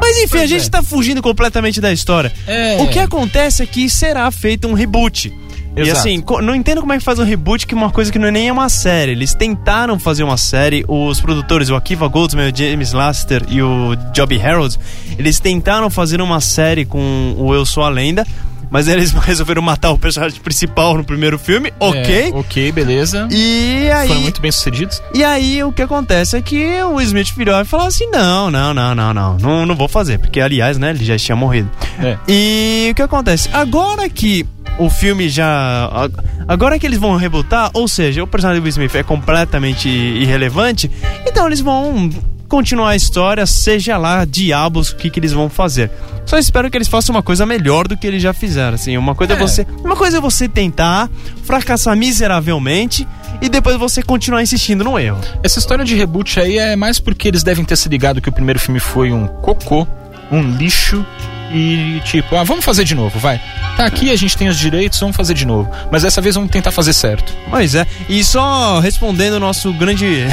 [0.00, 0.70] Mas enfim, a Pois gente é.
[0.70, 2.32] tá fugindo completamente da história.
[2.48, 2.82] É.
[2.82, 5.32] O que acontece é que será feito um reboot.
[5.76, 5.98] E Exato.
[6.00, 8.26] assim, co- não entendo como é que faz um reboot que uma coisa que não
[8.28, 9.12] é nem é uma série.
[9.12, 13.96] Eles tentaram fazer uma série, os produtores, o Akiva Goldsman, o James Laster e o
[14.14, 14.76] Joby Harold,
[15.16, 18.26] eles tentaram fazer uma série com o Eu Sou a Lenda,
[18.70, 22.28] mas eles resolveram matar o personagem principal no primeiro filme, ok?
[22.28, 23.28] É, ok, beleza.
[23.30, 25.02] E aí, Foram muito bem sucedidos.
[25.14, 28.72] e aí o que acontece é que o Smith virou e falou assim: não, não,
[28.72, 31.70] não, não, não, não, não vou fazer, porque aliás, né, ele já tinha morrido.
[31.98, 32.16] É.
[32.28, 33.48] E o que acontece?
[33.52, 34.46] Agora que
[34.78, 35.90] o filme já.
[36.48, 40.90] Agora que eles vão rebootar, ou seja, o personagem do Will Smith é completamente irrelevante,
[41.26, 42.08] então eles vão
[42.50, 45.90] continuar a história, seja lá diabos o que, que eles vão fazer.
[46.26, 48.74] Só espero que eles façam uma coisa melhor do que eles já fizeram.
[48.74, 49.38] Assim, uma coisa é, É.
[49.38, 51.08] você, uma coisa é você tentar
[51.44, 53.06] fracassar miseravelmente
[53.40, 55.20] e depois você continuar insistindo no erro.
[55.42, 58.32] Essa história de reboot aí é mais porque eles devem ter se ligado que o
[58.32, 59.86] primeiro filme foi um cocô,
[60.30, 61.04] um lixo
[61.52, 63.40] e tipo, ah, vamos fazer de novo, vai.
[63.76, 65.70] Tá aqui, a gente tem os direitos, vamos fazer de novo.
[65.90, 67.32] Mas dessa vez vamos tentar fazer certo.
[67.48, 67.86] Pois é.
[68.08, 70.26] E só respondendo o nosso grande.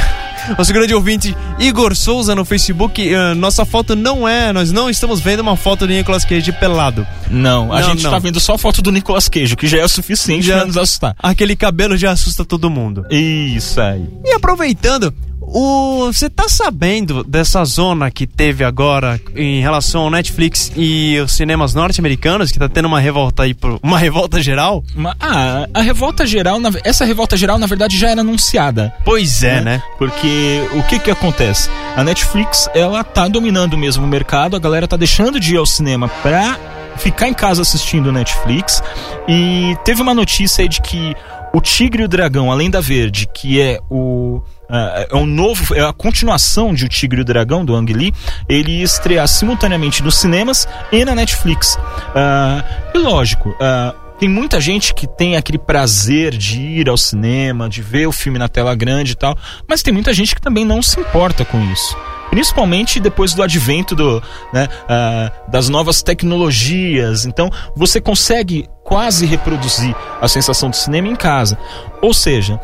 [0.57, 5.19] Nosso grande ouvinte Igor Souza no Facebook, eh, nossa foto não é, nós não estamos
[5.19, 7.05] vendo uma foto do Nicolas Cage pelado.
[7.29, 8.11] Não, a Não, gente não.
[8.11, 10.65] tá vendo só a foto do Nicolas Cage, que já é o suficiente Já- pra
[10.65, 11.15] nos assustar.
[11.19, 13.05] Aquele cabelo já assusta todo mundo.
[13.11, 14.05] Isso aí.
[14.25, 15.13] E aproveitando,
[15.49, 21.31] O, você tá sabendo dessa zona que teve agora em relação ao Netflix e os
[21.31, 24.83] cinemas norte-americanos, que tá tendo uma revolta aí, por, uma revolta geral?
[24.93, 28.93] Uma- ah, a revolta geral, na- essa revolta geral, na verdade, já era anunciada.
[29.05, 29.81] Pois é, né?
[29.97, 31.69] Porque o que que acontece?
[31.95, 35.65] A Netflix, ela tá dominando mesmo o mercado, a galera tá deixando de ir ao
[35.65, 36.59] cinema pra
[36.97, 38.83] ficar em casa assistindo Netflix.
[39.27, 41.15] E teve uma notícia aí de que
[41.53, 45.81] o Tigre e o Dragão, além da Verde, que é o é um novo, é
[45.81, 48.13] a continuação de O Tigre e o Dragão do Ang Lee,
[48.49, 51.77] ele estrear simultaneamente nos cinemas e na Netflix.
[52.15, 57.69] Ah, e lógico, ah, tem muita gente que tem aquele prazer de ir ao cinema,
[57.69, 60.65] de ver o filme na tela grande e tal, mas tem muita gente que também
[60.65, 61.95] não se importa com isso.
[62.29, 67.25] Principalmente depois do advento do, né, ah, das novas tecnologias.
[67.25, 71.57] Então, você consegue quase reproduzir a sensação do cinema em casa.
[72.01, 72.59] Ou seja,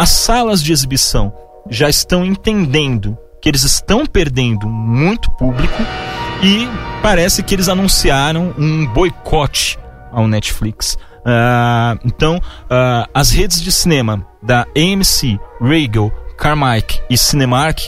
[0.00, 1.30] as salas de exibição
[1.68, 5.76] já estão entendendo que eles estão perdendo muito público
[6.42, 6.66] e
[7.02, 9.78] parece que eles anunciaram um boicote
[10.10, 10.96] ao Netflix.
[11.22, 17.80] Ah, então, ah, as redes de cinema da AMC, Regal, Carmike e Cinemark,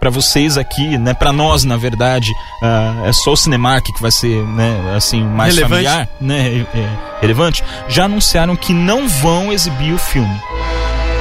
[0.00, 2.32] para vocês aqui, né, para nós na verdade,
[2.64, 5.84] ah, é só o Cinemark que vai ser, né, assim, mais Relevante.
[5.84, 10.40] familiar, né, é, é, relevante, já anunciaram que não vão exibir o filme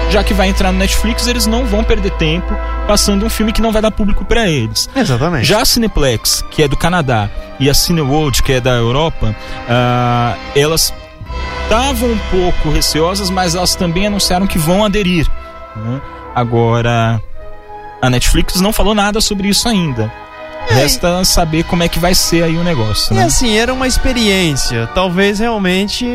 [0.10, 2.54] já que vai entrar no Netflix, eles não vão perder tempo
[2.88, 4.90] passando um filme que não vai dar público para eles.
[4.96, 5.46] Exatamente.
[5.46, 9.36] Já a Cineplex, que é do Canadá, e a Cineworld, que é da Europa,
[9.70, 10.94] ah, elas
[11.64, 15.28] estavam um pouco receosas, mas elas também anunciaram que vão aderir.
[15.76, 16.02] né?
[16.34, 17.22] Agora,
[18.02, 20.12] a Netflix não falou nada sobre isso ainda.
[20.70, 23.24] Resta saber como é que vai ser aí o negócio, E né?
[23.24, 24.88] assim, era uma experiência.
[24.94, 26.06] Talvez realmente.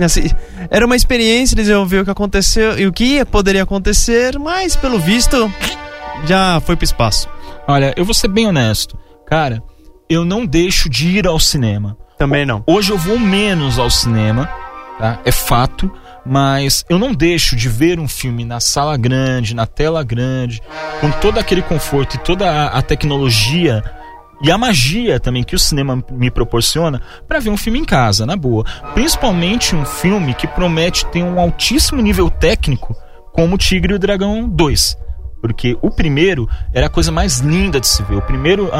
[0.00, 0.30] Assim,
[0.70, 4.76] era uma experiência, eles iam ver o que aconteceu e o que poderia acontecer, mas
[4.76, 5.52] pelo visto
[6.26, 7.28] já foi pro espaço.
[7.68, 8.98] Olha, eu vou ser bem honesto.
[9.26, 9.62] Cara,
[10.08, 11.96] eu não deixo de ir ao cinema.
[12.18, 12.62] Também não.
[12.66, 14.50] Hoje eu vou menos ao cinema,
[14.98, 15.20] tá?
[15.24, 15.90] É fato.
[16.26, 20.60] Mas eu não deixo de ver um filme na sala grande, na tela grande,
[21.00, 23.82] com todo aquele conforto e toda a tecnologia
[24.42, 28.24] e a magia também que o cinema me proporciona para ver um filme em casa,
[28.24, 28.64] na boa.
[28.94, 32.96] Principalmente um filme que promete ter um altíssimo nível técnico,
[33.32, 34.96] como Tigre e o Dragão 2.
[35.40, 38.16] Porque o primeiro era a coisa mais linda de se ver.
[38.16, 38.70] O primeiro,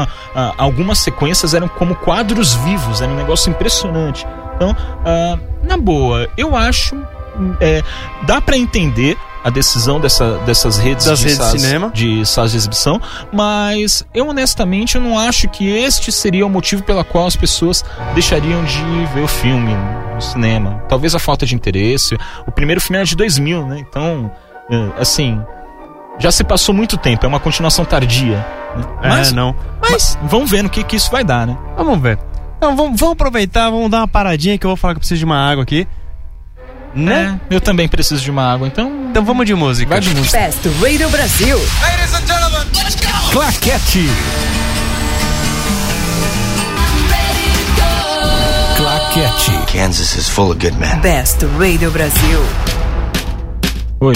[0.57, 4.25] algumas sequências eram como quadros vivos, era um negócio impressionante.
[4.55, 6.95] Então, ah, na boa, eu acho.
[7.59, 7.81] é,
[8.27, 11.89] dá para entender a decisão dessa, dessas redes, Das de, redes de salas, cinema.
[11.93, 13.01] de salas de exibição,
[13.33, 17.83] mas eu honestamente eu não acho que este seria o motivo pela qual as pessoas
[18.13, 19.73] deixariam de ver o filme
[20.13, 20.83] no cinema.
[20.87, 22.15] Talvez a falta de interesse.
[22.45, 23.79] O primeiro filme era de 2000, né?
[23.79, 24.31] Então,
[24.69, 25.41] é, assim,
[26.19, 28.45] já se passou muito tempo, é uma continuação tardia.
[29.01, 29.23] né?
[29.27, 29.55] É, não.
[29.81, 31.57] Mas vamos ver no que, que isso vai dar, né?
[31.75, 32.19] Vamos ver.
[32.57, 35.17] Então vamos, vamos aproveitar, vamos dar uma paradinha que eu vou falar que eu preciso
[35.17, 35.87] de uma água aqui.
[36.93, 37.39] Né?
[37.49, 38.91] É, eu também preciso de uma água, então.
[39.09, 39.89] Então vamos de música.
[39.89, 40.37] Vai de música.
[40.37, 41.57] Best Radio Brasil.
[43.31, 44.07] Claquete!
[48.75, 49.71] Claquete!
[49.71, 50.99] Kansas is full of good men.
[50.99, 52.39] Best Radio Brasil.
[54.01, 54.15] Oi.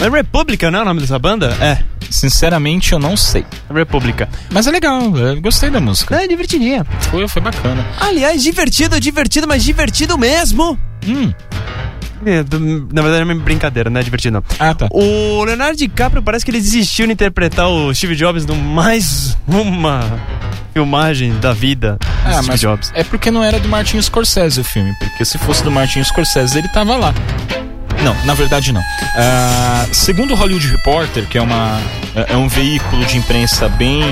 [0.00, 1.56] É República, não é o nome dessa banda?
[1.60, 1.78] É,
[2.10, 3.44] Sinceramente, eu não sei.
[3.72, 4.28] República.
[4.50, 6.16] Mas é legal, eu gostei da música.
[6.16, 6.84] É divertidinha.
[7.10, 7.84] Foi, foi bacana.
[8.00, 10.78] Aliás, divertido, divertido, mas divertido mesmo.
[11.06, 11.32] Hum.
[12.24, 14.44] É, do- na verdade é uma brincadeira, não é divertido não.
[14.58, 14.88] Ah, tá.
[14.90, 20.00] O Leonardo DiCaprio parece que ele desistiu de interpretar o Steve Jobs no mais uma
[20.72, 22.92] filmagem da vida do Ah, Steve Jobs.
[22.94, 26.58] é porque não era do Martin Scorsese o filme, porque se fosse do Martin Scorsese
[26.58, 27.14] ele tava lá.
[28.02, 28.82] Não, na verdade não.
[29.16, 31.80] Ah, segundo o Hollywood Reporter, que é, uma,
[32.14, 34.02] é é um veículo de imprensa bem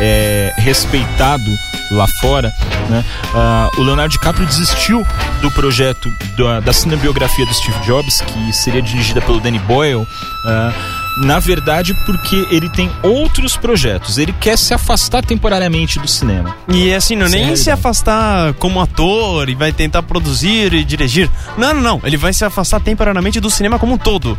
[0.00, 1.42] é, respeitado
[1.90, 2.52] lá fora,
[2.88, 5.06] né, ah, o Leonardo DiCaprio desistiu
[5.40, 10.06] do projeto da, da cinebiografia do Steve Jobs, que seria dirigida pelo Danny Boyle,
[10.44, 10.72] ah,
[11.18, 14.18] na verdade porque ele tem outros projetos.
[14.18, 16.54] Ele quer se afastar temporariamente do cinema.
[16.68, 17.56] E assim, não nem Sério?
[17.56, 21.30] se afastar como ator e vai tentar produzir e dirigir.
[21.56, 22.00] Não, não, não.
[22.04, 24.38] Ele vai se afastar temporariamente do cinema como um todo.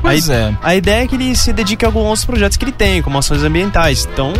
[0.00, 0.54] Pois a, é.
[0.62, 3.18] A ideia é que ele se dedique a alguns outros projetos que ele tem, como
[3.18, 4.08] ações ambientais.
[4.12, 4.32] Então,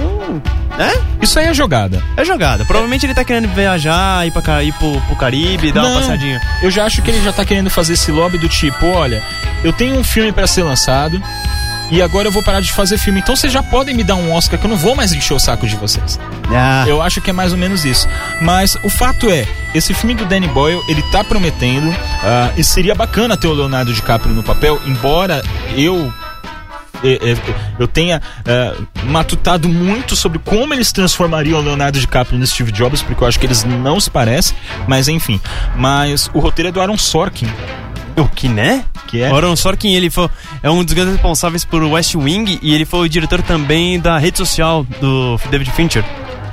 [0.77, 0.93] né?
[1.21, 2.03] Isso aí é jogada.
[2.17, 2.65] É jogada.
[2.65, 6.01] Provavelmente ele tá querendo viajar, ir, pra, ir pro, pro Caribe, dar uma Não.
[6.01, 6.41] passadinha.
[6.63, 9.23] Eu já acho que ele já tá querendo fazer esse lobby do tipo, olha,
[9.65, 11.21] eu tenho um filme pra ser lançado
[11.91, 13.21] e agora eu vou parar de fazer filme.
[13.21, 15.39] Então vocês já podem me dar um Oscar que eu não vou mais encher o
[15.39, 16.19] saco de vocês.
[16.51, 18.09] Ah, Eu acho que é mais ou menos isso.
[18.41, 22.95] Mas o fato é, esse filme do Danny Boyle, ele tá prometendo ah, e seria
[22.95, 25.43] bacana ter o Leonardo DiCaprio no papel, embora
[25.77, 26.13] eu
[27.03, 27.37] é, é,
[27.79, 28.75] eu tenha é,
[29.05, 33.39] matutado muito sobre como eles transformariam o Leonardo DiCaprio no Steve Jobs, porque eu acho
[33.39, 35.41] que eles não se parecem, mas enfim.
[35.77, 37.47] Mas o roteiro é do Aaron Sorkin.
[38.21, 38.85] O que, né?
[39.07, 39.33] Que é?
[39.33, 40.29] O Aaron Sorkin, ele foi,
[40.63, 44.19] é um dos grandes responsáveis por West Wing e ele foi o diretor também da
[44.19, 46.05] rede social do David Fincher.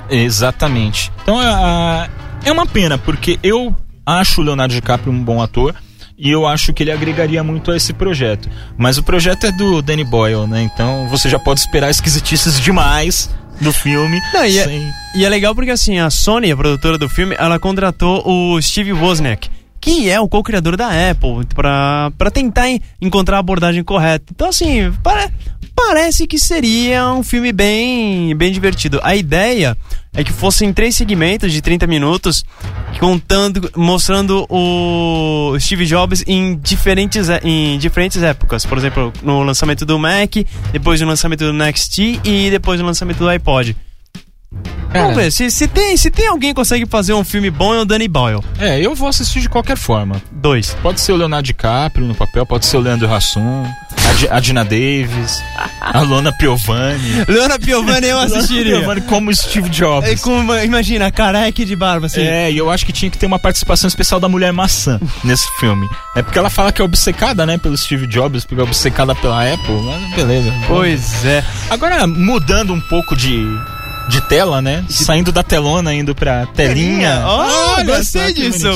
[0.10, 1.12] Exatamente.
[1.24, 2.10] Então é,
[2.46, 3.76] é uma pena, porque eu
[4.06, 5.76] acho o Leonardo DiCaprio um bom ator.
[6.18, 8.50] E eu acho que ele agregaria muito a esse projeto.
[8.78, 10.62] Mas o projeto é do Danny Boyle, né?
[10.64, 14.22] Então você já pode esperar esquisitices demais do filme.
[14.34, 17.60] Não, e, é, e é legal porque assim, a Sony, a produtora do filme, ela
[17.60, 19.50] contratou o Steve Wozniak,
[19.86, 24.26] que é o co-criador da Apple, pra tentar en- encontrar a abordagem correta.
[24.36, 25.32] Então assim, pare-
[25.76, 29.00] parece que seria um filme bem, bem divertido.
[29.04, 29.78] A ideia
[30.12, 32.44] é que fossem três segmentos de 30 minutos,
[33.00, 38.66] contando, mostrando o Steve Jobs em diferentes, é- em diferentes épocas.
[38.66, 40.34] Por exemplo, no lançamento do Mac,
[40.72, 43.76] depois no lançamento do Next e depois no lançamento do iPod.
[44.92, 47.74] Cara, Vamos ver, se, se, tem, se tem alguém que consegue fazer um filme bom
[47.74, 48.40] é o Danny Boyle.
[48.58, 50.22] É, eu vou assistir de qualquer forma.
[50.32, 50.76] Dois.
[50.82, 53.66] Pode ser o Leonardo DiCaprio no papel, pode ser o Leandro Hassum,
[54.10, 55.44] a, Di- a Dina Davis,
[55.82, 57.26] a Lona Piovani.
[57.28, 58.78] Leona Piovani eu Lona assistiria.
[58.78, 60.22] Piovani como Steve É Jobs.
[60.22, 62.22] com uma- imagina, careca de barba, assim.
[62.22, 65.46] É, e eu acho que tinha que ter uma participação especial da Mulher Maçã nesse
[65.60, 65.90] filme.
[66.16, 69.44] É porque ela fala que é obcecada, né, pelo Steve Jobs, porque é obcecada pela
[69.54, 70.54] Apple, mas beleza.
[70.68, 71.44] Pois é.
[71.70, 73.44] Agora, mudando um pouco de,
[74.08, 74.86] de tela, né?
[74.90, 77.24] Saindo da telona, indo pra telinha.
[77.26, 78.68] Oh, Olha gostei disso.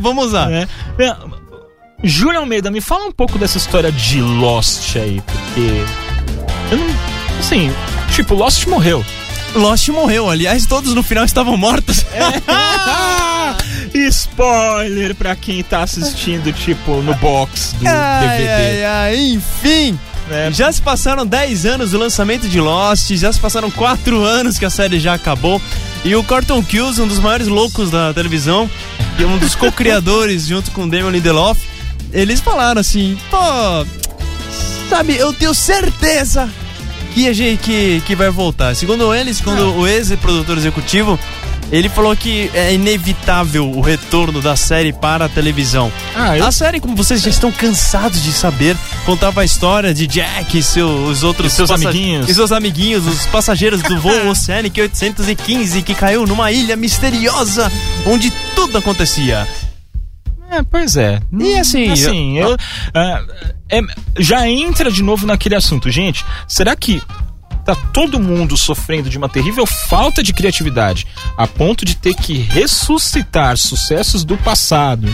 [0.00, 0.50] Vamos, usar.
[0.50, 0.68] É.
[0.98, 1.16] É,
[2.02, 5.84] Júlio Almeida, me fala um pouco dessa história de Lost aí, porque.
[6.70, 6.86] Eu não.
[7.38, 7.72] Assim,
[8.10, 9.04] tipo, Lost morreu.
[9.54, 12.04] Lost morreu, aliás, todos no final estavam mortos.
[13.94, 18.50] Spoiler pra quem tá assistindo, tipo, no box do Ai, DVD.
[18.50, 19.98] ai, ai, enfim.
[20.28, 20.50] Né?
[20.52, 24.64] Já se passaram 10 anos do lançamento de Lost, já se passaram 4 anos que
[24.64, 25.60] a série já acabou.
[26.04, 28.68] E o Corton Cuse, um dos maiores loucos da televisão,
[29.18, 31.60] e um dos co-criadores junto com Damon Lindelof,
[32.12, 33.36] eles falaram assim: pô,
[34.88, 36.50] sabe, eu tenho certeza
[37.14, 38.74] que, a gente, que, que vai voltar.
[38.74, 41.18] Segundo eles, quando o ex-produtor executivo,
[41.72, 45.90] ele falou que é inevitável o retorno da série para a televisão.
[46.14, 50.06] Ah, eu A série, como vocês já estão cansados de saber, contava a história de
[50.06, 52.28] Jack e seu, os outros E seus passa- amiguinhos.
[52.28, 57.72] E seus amiguinhos, os passageiros do voo Oceanic 815 que caiu numa ilha misteriosa
[58.06, 59.48] onde tudo acontecia.
[60.50, 61.18] É, pois é.
[61.40, 62.54] E assim, assim eu,
[62.92, 63.22] ah,
[63.70, 63.80] é,
[64.18, 65.90] já entra de novo naquele assunto.
[65.90, 67.02] Gente, será que
[67.64, 72.34] tá todo mundo sofrendo de uma terrível falta de criatividade a ponto de ter que
[72.34, 75.08] ressuscitar sucessos do passado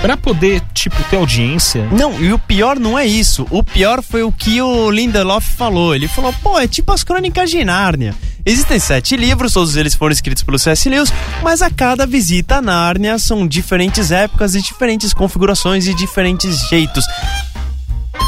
[0.00, 1.86] pra poder, tipo, ter audiência?
[1.92, 3.46] Não, e o pior não é isso.
[3.50, 5.94] O pior foi o que o Lindelof falou.
[5.94, 8.14] Ele falou, pô, é tipo as crônicas de Nárnia.
[8.44, 10.88] Existem sete livros, todos eles foram escritos pelo C.S.
[10.88, 16.66] Lewis, mas a cada visita a Nárnia são diferentes épocas e diferentes configurações e diferentes
[16.68, 17.04] jeitos.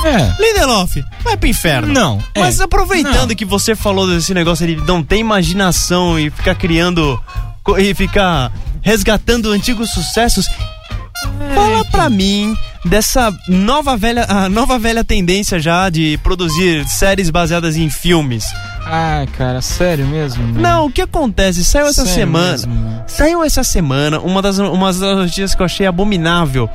[0.05, 0.43] É.
[0.43, 1.93] Lindelof, vai pro inferno.
[1.93, 2.41] Não, é.
[2.41, 3.37] Mas aproveitando Não.
[3.37, 7.21] que você falou desse negócio de não ter imaginação e ficar criando
[7.79, 10.47] e ficar resgatando antigos sucessos,
[11.55, 17.77] fala pra mim dessa nova velha, a nova velha tendência já de produzir séries baseadas
[17.77, 18.45] em filmes.
[18.85, 20.45] Ah, cara, sério mesmo?
[20.59, 21.65] Não, o que acontece?
[21.65, 22.51] Saiu essa Sério semana.
[22.51, 23.05] mesmo?
[23.07, 26.69] Saiu essa semana uma das, uma das notícias que eu achei abominável.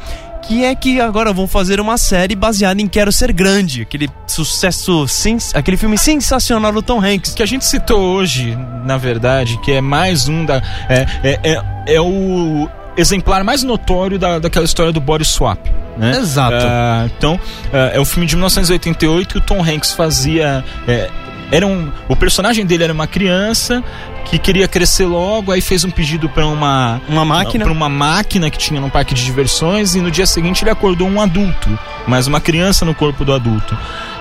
[0.48, 5.06] Que é que agora vão fazer uma série baseada em Quero Ser Grande, aquele sucesso,
[5.08, 7.34] sens- aquele filme sensacional do Tom Hanks.
[7.34, 10.62] que a gente citou hoje, na verdade, que é mais um da.
[10.88, 15.60] É, é, é, é o exemplar mais notório da, daquela história do body swap.
[15.98, 16.12] Né?
[16.18, 16.56] Exato.
[16.66, 17.38] Ah, então,
[17.74, 20.64] ah, é o filme de 1988 que o Tom Hanks fazia.
[20.88, 21.10] é,
[21.52, 23.82] era um, o personagem dele era uma criança
[24.30, 27.64] que queria crescer logo, aí fez um pedido para uma Uma máquina.
[27.64, 31.08] para uma máquina que tinha num parque de diversões e no dia seguinte ele acordou
[31.08, 33.78] um adulto, mas uma criança no corpo do adulto.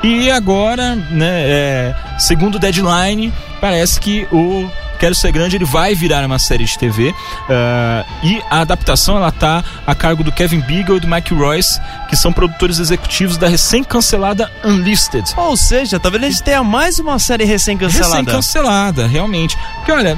[0.06, 5.96] E agora, né, é, segundo o Deadline, parece que o Quero Ser Grande ele vai
[5.96, 7.12] virar uma série de TV
[7.50, 11.80] ah, e a adaptação ela tá a cargo do Kevin Beagle e do Mike Royce,
[12.08, 15.28] que são produtores executivos da recém-cancelada Unlisted.
[15.36, 18.14] Ou seja, talvez a gente tenha mais uma série recém-cancelada.
[18.14, 19.58] Recém-cancelada, realmente.
[19.74, 20.16] Porque, olha,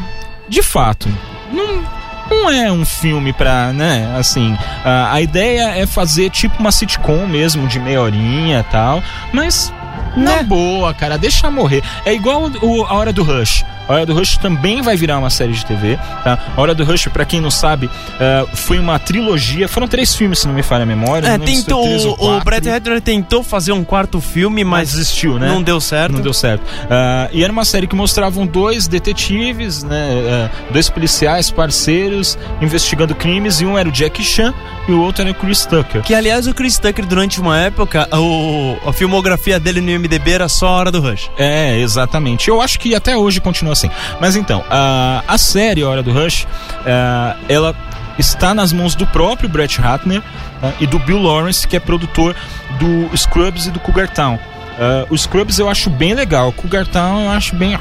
[0.50, 1.08] de fato,
[1.50, 1.82] não,
[2.30, 7.26] não é um filme pra, né, assim, a, a ideia é fazer tipo uma sitcom
[7.26, 9.72] mesmo, de meia horinha e tal, mas
[10.18, 10.42] na Né?
[10.42, 11.82] boa, cara, deixa morrer.
[12.04, 13.64] É igual o, A Hora do Rush.
[13.88, 16.38] A Hora do Rush também vai virar uma série de TV, tá?
[16.56, 17.88] A Hora do Rush, pra quem não sabe,
[18.20, 19.68] eh, foi uma trilogia.
[19.68, 21.26] Foram três filmes, se não me falha a memória.
[21.26, 21.82] É, tentou.
[21.84, 22.40] três O.
[22.40, 25.48] Brett Ratner tentou fazer um quarto filme, mas mas desistiu, né?
[25.48, 26.12] não deu certo.
[26.12, 26.62] Não deu certo.
[26.90, 30.08] Ah, e era uma série que mostravam dois detetives, né?
[30.30, 34.54] ah, dois policiais parceiros investigando crimes, e um era o Jackie Chan
[34.88, 36.02] e o outro era o Chris Tucker.
[36.02, 40.48] Que aliás o Chris Tucker durante uma época o, a filmografia dele no IMDb era
[40.48, 41.30] só a hora do Rush.
[41.36, 42.48] É, exatamente.
[42.48, 43.90] Eu acho que até hoje continua assim.
[44.20, 46.46] Mas então, a, a série A Hora do Rush,
[46.86, 47.74] ah, ela
[48.18, 50.22] está nas mãos do próprio Brett Ratner
[50.60, 50.72] tá?
[50.80, 52.34] e do Bill Lawrence, que é produtor
[52.78, 54.38] do Scrubs e do Cougar Town.
[54.78, 57.78] Ah, o Scrubs eu acho bem legal, o Cougar Town eu acho bem...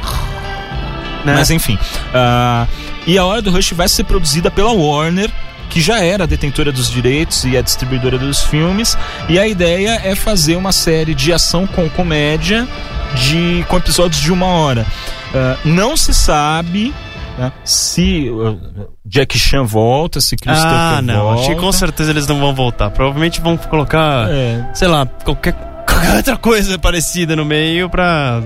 [1.25, 1.33] Né?
[1.33, 1.77] Mas enfim.
[2.13, 2.67] ah,
[3.05, 5.31] e a Hora do Rush vai ser produzida pela Warner,
[5.69, 8.97] que já era a detentora dos direitos e a distribuidora dos filmes.
[9.27, 12.67] E a ideia é fazer uma série de ação com comédia
[13.15, 14.85] de, com episódios de uma hora.
[15.33, 16.93] Ah, não se sabe
[17.37, 18.57] né, se uh,
[19.05, 21.23] Jack Chan volta, se Chris ah, não.
[21.23, 21.41] volta.
[21.41, 22.89] Acho que com certeza eles não vão voltar.
[22.89, 25.53] Provavelmente vão colocar, É, sei lá, qualquer,
[25.87, 28.41] qualquer outra coisa parecida no meio pra.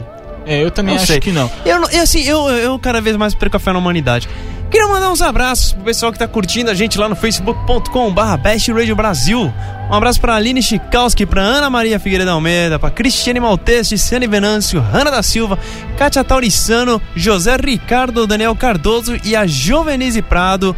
[0.45, 1.19] é, eu também Não acho sei.
[1.21, 1.49] que não.
[1.65, 4.27] Eu, eu, assim, eu, eu cada vez mais perco a fé na humanidade.
[4.69, 8.71] Queria mandar uns abraços pro pessoal que tá curtindo a gente lá no facebook.com/barra Best
[8.71, 9.53] Radio Brasil.
[9.91, 14.79] Um abraço pra Aline Chikowski, pra Ana Maria Figueiredo Almeida, pra Cristiane Maltese, Ciane Venâncio,
[14.79, 15.59] Hanna da Silva,
[15.97, 20.73] Kátia Taurissano, José Ricardo, Daniel Cardoso e a Jovenise Prado.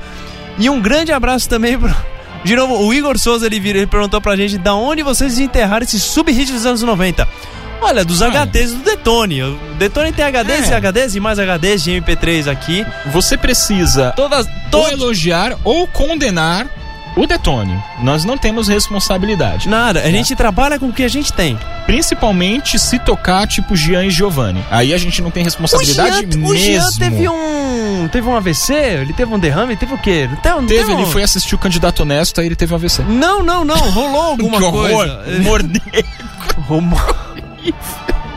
[0.57, 1.93] E um grande abraço também pro.
[2.43, 5.83] De novo, o Igor Souza ele, vir- ele perguntou pra gente da onde vocês enterraram
[5.83, 7.27] esse sub-hit dos anos 90.
[7.81, 8.29] Olha, dos Ah.
[8.29, 9.43] HDs do Detone.
[9.43, 10.73] O Detone tem HDs É.
[10.73, 12.83] e HDs e mais HDs de MP3 aqui.
[13.11, 14.47] Você precisa Todas.
[14.73, 16.65] ou elogiar ou condenar
[17.15, 17.77] o Detone.
[18.01, 19.67] Nós não temos responsabilidade.
[19.69, 21.57] Nada, a gente trabalha com o que a gente tem.
[21.85, 24.63] Principalmente se tocar tipo Gian e Giovanni.
[24.71, 26.47] Aí a gente não tem O responsabilidade Jean, mesmo.
[26.49, 28.07] o Jean teve um.
[28.11, 28.73] Teve um AVC?
[28.73, 29.75] Ele teve um derrame?
[29.77, 30.27] Teve o quê?
[30.29, 32.75] Não Teve, não Teve, um- ele foi assistir o candidato honesto, aí ele teve um
[32.75, 33.03] AVC.
[33.03, 33.75] Não, não, não.
[33.91, 34.89] Rolou alguma que horror!
[34.89, 35.23] coisa.
[36.69, 37.15] Humor.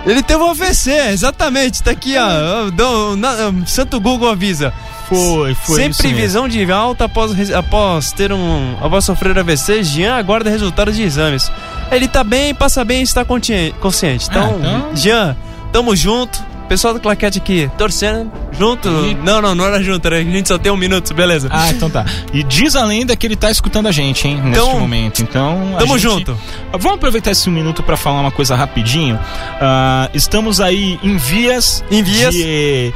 [0.04, 1.82] Ele teve um AVC, exatamente.
[1.82, 3.16] Tá aqui, ó.
[3.16, 4.72] Na- Santo Google avisa.
[5.08, 5.76] Foi, foi.
[5.76, 6.16] Sem isso mesmo.
[6.16, 8.76] previsão de alta após, após ter um.
[8.80, 11.50] após sofrer AVC, Jean aguarda resultados de exames.
[11.90, 13.74] Ele tá bem, passa bem e está consciente.
[13.78, 14.28] consciente.
[14.28, 15.36] Então, Ah, então- Jean,
[15.72, 16.38] tamo junto.
[16.68, 18.88] Pessoal do Claquete aqui, torcendo, junto.
[18.88, 21.48] E- Não, não, não era junto, era, a gente só tem um minuto, beleza.
[21.50, 22.04] Ah, então tá.
[22.32, 25.22] E diz a lenda que ele tá escutando a gente, hein, neste Então, momento.
[25.22, 25.76] Então.
[25.78, 26.38] tamo gente- junto.
[26.72, 29.18] Vamos aproveitar esse minuto pra falar uma coisa rapidinho.
[29.60, 32.34] Ah, estamos aí em vias, Em vias.
[32.34, 32.92] de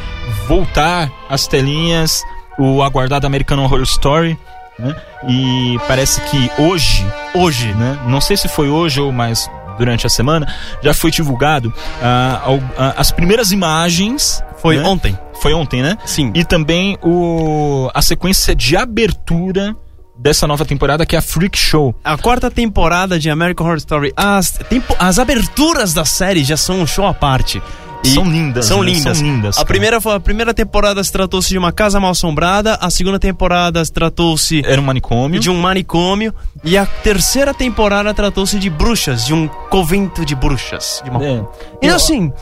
[0.48, 2.22] voltar às telinhas
[2.58, 4.36] o aguardado American Horror Story.
[4.78, 4.96] Né?
[5.28, 7.04] E parece que hoje,
[7.34, 7.98] hoje, né?
[8.06, 9.46] Não sei se foi hoje ou mais
[9.80, 10.46] durante a semana,
[10.82, 11.72] já foi divulgado
[12.02, 12.42] ah,
[12.78, 14.44] ah, as primeiras imagens.
[14.58, 14.84] Foi né?
[14.86, 15.18] ontem.
[15.40, 15.96] Foi ontem, né?
[16.04, 16.30] Sim.
[16.34, 19.74] E também o, a sequência de abertura
[20.18, 21.94] dessa nova temporada, que é a Freak Show.
[22.04, 26.80] A quarta temporada de American Horror Story, as, tempo- as aberturas da série já são
[26.82, 27.62] um show à parte.
[28.02, 28.92] E São lindas, São né?
[28.92, 29.18] lindas.
[29.18, 32.88] São lindas, A primeira, a primeira temporada se tratou-se de uma casa mal assombrada, a
[32.88, 35.38] segunda temporada se tratou-se Era um manicômio.
[35.38, 36.34] de um manicômio
[36.64, 41.02] e a terceira temporada tratou-se de bruxas, de um convento de bruxas.
[41.04, 41.22] De uma...
[41.22, 41.44] É.
[41.82, 42.32] Então assim,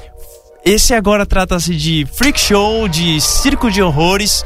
[0.65, 4.45] esse agora trata-se de freak show, de circo de horrores.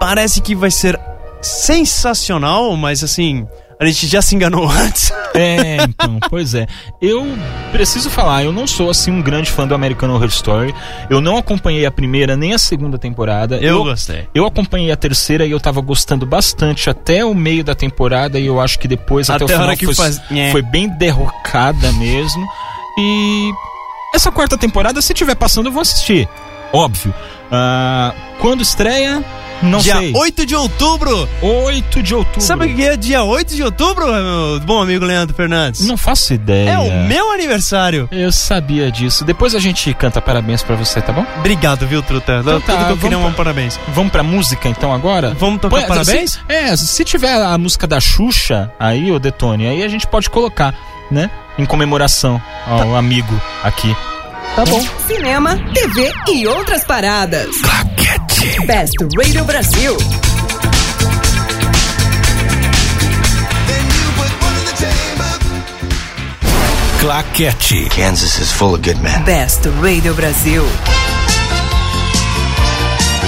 [0.00, 0.98] Parece que vai ser
[1.40, 3.46] sensacional, mas assim,
[3.80, 5.12] a gente já se enganou antes.
[5.34, 6.66] É, então, pois é.
[7.00, 7.26] Eu
[7.70, 10.74] preciso falar, eu não sou assim um grande fã do American Horror Story.
[11.08, 13.56] Eu não acompanhei a primeira nem a segunda temporada.
[13.58, 14.26] Eu gostei.
[14.34, 18.46] Eu acompanhei a terceira e eu tava gostando bastante até o meio da temporada e
[18.46, 20.50] eu acho que depois até, Até a o final hora que foi, faz- É.
[20.50, 22.44] foi bem derrocada mesmo.
[22.98, 23.52] E
[24.14, 26.28] essa quarta temporada, se tiver passando, eu vou assistir.
[26.72, 27.14] Óbvio.
[27.52, 29.24] Ah, quando estreia?
[29.62, 30.12] Não dia sei.
[30.14, 31.28] 8 de outubro.
[31.42, 32.40] 8 de outubro.
[32.40, 35.86] Sabe o que é dia 8 de outubro, meu bom amigo Leandro Fernandes?
[35.86, 36.70] Não faço ideia.
[36.70, 38.08] É o meu aniversário.
[38.12, 39.24] Eu sabia disso.
[39.24, 41.26] Depois a gente canta parabéns pra você, tá bom?
[41.38, 42.38] Obrigado, viu, Truta?
[42.40, 43.78] Então Tudo tá, que eu queria é vamos um parabéns.
[43.88, 45.34] Vamos pra música então agora?
[45.38, 46.32] Vamos tocar Põe- parabéns?
[46.32, 50.30] Se, é, se tiver a música da Xuxa aí, ô Detone, aí a gente pode
[50.30, 50.74] colocar,
[51.10, 51.30] né?
[51.58, 53.94] Em comemoração ao amigo aqui.
[54.54, 54.84] Tá bom.
[55.06, 57.48] Cinema, TV e outras paradas.
[58.38, 59.96] Best Radio Brasil.
[67.00, 67.88] Claquete.
[67.88, 69.24] Kansas is full of good men.
[69.24, 70.62] Best Radio Brasil.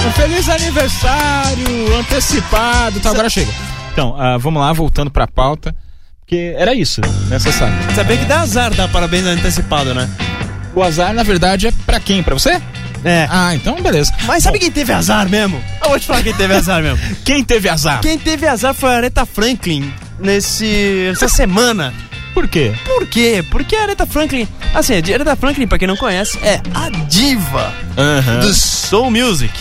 [0.07, 3.01] Um feliz aniversário antecipado.
[3.01, 3.51] Tá, agora chega.
[3.91, 5.75] Então, ah, vamos lá, voltando pra pauta.
[6.21, 7.75] Porque era isso, necessário.
[7.93, 10.09] Sabia que dá azar dar parabéns antecipado, né?
[10.73, 12.23] O azar, na verdade, é pra quem?
[12.23, 12.61] Pra você?
[13.03, 13.27] É.
[13.29, 14.13] Ah, então beleza.
[14.25, 15.61] Mas sabe quem teve azar mesmo?
[15.83, 16.99] Eu vou te falar quem teve azar mesmo.
[17.25, 18.01] Quem teve azar?
[18.01, 21.93] Quem teve azar foi a Aretha Franklin nesse, essa semana.
[22.33, 22.73] Por quê?
[22.85, 23.43] Por quê?
[23.49, 27.73] Porque a Aretha Franklin, assim, a Aretha Franklin, pra quem não conhece, é a diva
[27.97, 28.39] Aham.
[28.39, 29.51] do soul music.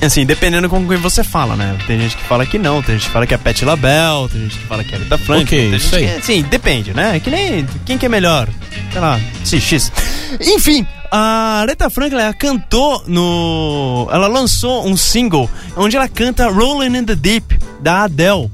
[0.00, 1.76] Assim, dependendo com quem você fala, né?
[1.86, 4.40] Tem gente que fala que não, tem gente que fala que é Patti LaBelle, tem
[4.42, 5.44] gente que fala que é Aretha Franklin.
[5.44, 6.06] Ok, tem isso aí.
[6.08, 7.16] Que, sim, depende, né?
[7.16, 8.48] É que nem quem que é melhor,
[8.90, 9.92] sei lá, XX.
[10.40, 10.84] Enfim,
[11.14, 14.08] a Aretha Franklin, ela cantou no...
[14.10, 18.50] Ela lançou um single onde ela canta Rolling in the Deep, da Adele.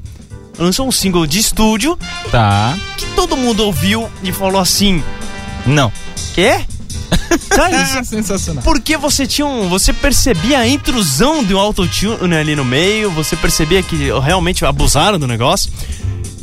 [0.57, 1.97] Ela lançou um single de estúdio
[2.29, 2.77] Tá.
[2.97, 5.01] que todo mundo ouviu e falou assim,
[5.65, 5.89] Não.
[6.35, 6.59] quê?
[7.55, 7.75] Sabe?
[7.75, 8.63] Ah, sensacional.
[8.63, 9.69] Porque você tinha um.
[9.69, 15.27] Você percebia a intrusão do autotune ali no meio, você percebia que realmente abusaram do
[15.27, 15.71] negócio.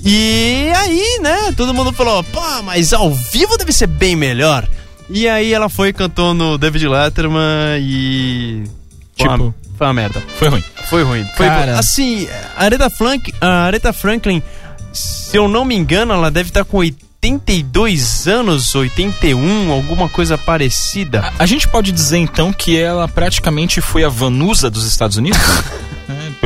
[0.05, 4.67] E aí, né, todo mundo falou, pá, mas ao vivo deve ser bem melhor.
[5.09, 8.65] E aí ela foi cantou no David Letterman e.
[9.17, 10.23] Foi uma- Tipo- foi uma merda.
[10.39, 10.65] Foi ruim.
[10.89, 11.25] Foi ruim.
[11.37, 11.79] Foi Cara.
[11.79, 12.27] assim,
[12.57, 14.43] a Aretha, Frank, a Aretha Franklin,
[14.93, 21.21] se eu não me engano, ela deve estar com 82 anos, 81, alguma coisa parecida.
[21.39, 25.39] A, a gente pode dizer então que ela praticamente foi a Vanusa dos Estados Unidos?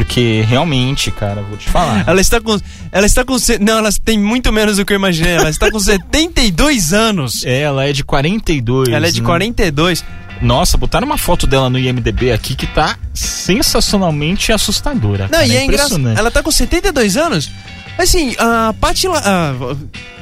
[0.00, 2.04] É, porque realmente, cara, vou te falar.
[2.06, 2.58] Ela está com.
[2.90, 3.36] Ela está com.
[3.60, 5.32] Não, ela tem muito menos do que eu imaginei.
[5.32, 7.44] Ela está com 72 anos.
[7.44, 8.88] Ela é de 42.
[8.88, 9.26] Ela é de né?
[9.26, 10.04] 42.
[10.40, 15.24] Nossa, botaram uma foto dela no IMDB aqui que tá sensacionalmente assustadora.
[15.24, 15.88] Não, cara, e é engraçado.
[15.88, 16.18] impressionante.
[16.18, 17.50] Ela tá com 72 anos.
[17.98, 19.54] Assim, a Patti La- a,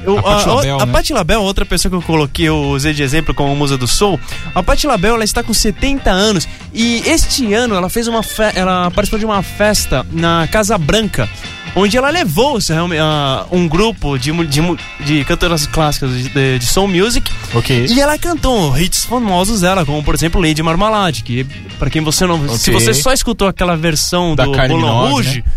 [0.03, 0.91] eu- A Patti a- LaBelle, a né?
[0.91, 4.19] Patti LaBelle, outra pessoa que eu coloquei, eu usei de exemplo como musa do soul.
[4.53, 8.43] A Patti LaBelle, ela está com 70 anos e este ano ela fez uma fe
[8.55, 11.29] ela participou de uma festa na Casa Branca,
[11.75, 12.57] onde ela levou
[12.99, 14.61] ah, um grupo de, de,
[15.05, 17.31] de cantoras clássicas de, de, de soul music
[17.89, 21.45] e ela cantou hits famosos dela, como por exemplo Lady Marmalade, que
[21.77, 22.37] pra quem você não.
[22.57, 22.73] Se Ok.
[22.85, 25.43] você só escutou aquela versão Da do Minogue, Rouge.
[25.45, 25.53] né?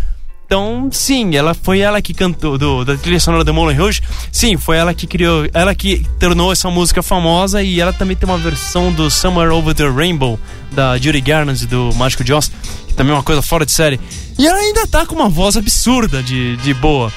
[0.53, 4.03] Então, sim, ela foi ela que cantou do, da trilha sonora do Moulin Rouge.
[4.31, 8.29] Sim, foi ela que criou, ela que tornou essa música famosa e ela também tem
[8.29, 10.39] uma versão do Summer Over the Rainbow
[10.71, 12.53] da Judy Garland e do Mágico de Oz,
[12.87, 13.99] que também é uma coisa fora de série.
[14.39, 17.11] E ela ainda tá com uma voz absurda de, de boa.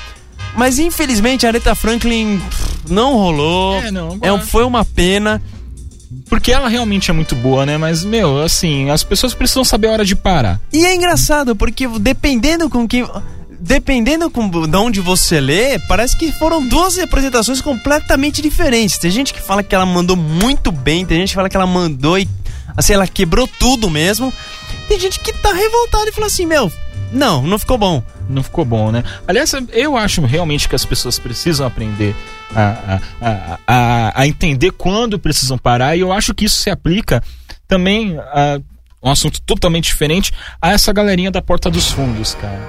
[0.55, 3.81] Mas infelizmente a Aretha Franklin pff, não rolou.
[3.83, 5.41] É, não, É foi uma pena.
[6.29, 7.77] Porque ela realmente é muito boa, né?
[7.77, 10.59] Mas, meu, assim, as pessoas precisam saber a hora de parar.
[10.71, 13.07] E é engraçado, porque dependendo com quem.
[13.57, 18.99] Dependendo com, de onde você lê, parece que foram duas representações completamente diferentes.
[18.99, 21.65] Tem gente que fala que ela mandou muito bem, tem gente que fala que ela
[21.65, 22.27] mandou e.
[22.77, 24.31] Assim, ela quebrou tudo mesmo.
[24.87, 26.71] Tem gente que tá revoltada e fala assim: Meu,
[27.11, 28.03] não, não ficou bom.
[28.29, 29.03] Não ficou bom, né?
[29.27, 32.15] Aliás, eu acho realmente que as pessoas precisam aprender
[32.53, 32.99] a,
[33.67, 37.23] a, a, entender quando precisam parar, e eu acho que isso se aplica
[37.67, 38.59] também a
[39.01, 42.61] um assunto totalmente diferente a essa galerinha da porta dos fundos, cara.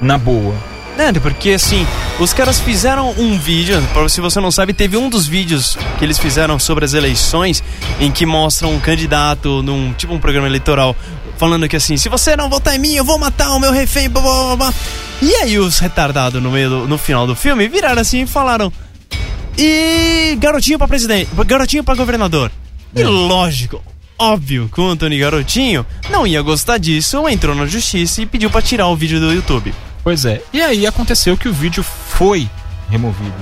[0.00, 0.54] Na boa.
[0.96, 1.86] Né, porque assim,
[2.18, 6.18] os caras fizeram um vídeo, se você não sabe, teve um dos vídeos que eles
[6.18, 7.62] fizeram sobre as eleições
[8.00, 10.94] em que mostram um candidato num tipo um programa eleitoral
[11.38, 14.10] falando que assim, se você não votar em mim, eu vou matar o meu refém,
[14.10, 14.74] blá, blá, blá.
[15.22, 18.70] E aí os retardados no meio do, no final do filme viraram assim e falaram:
[19.56, 22.50] "E garotinho pra presidente, garotinho pra governador".
[22.94, 23.82] E lógico,
[24.18, 28.60] óbvio que o Antônio Garotinho não ia gostar disso, entrou na justiça e pediu pra
[28.62, 29.72] tirar o vídeo do YouTube.
[30.02, 30.42] Pois é.
[30.52, 32.48] E aí aconteceu que o vídeo foi
[32.88, 33.34] removido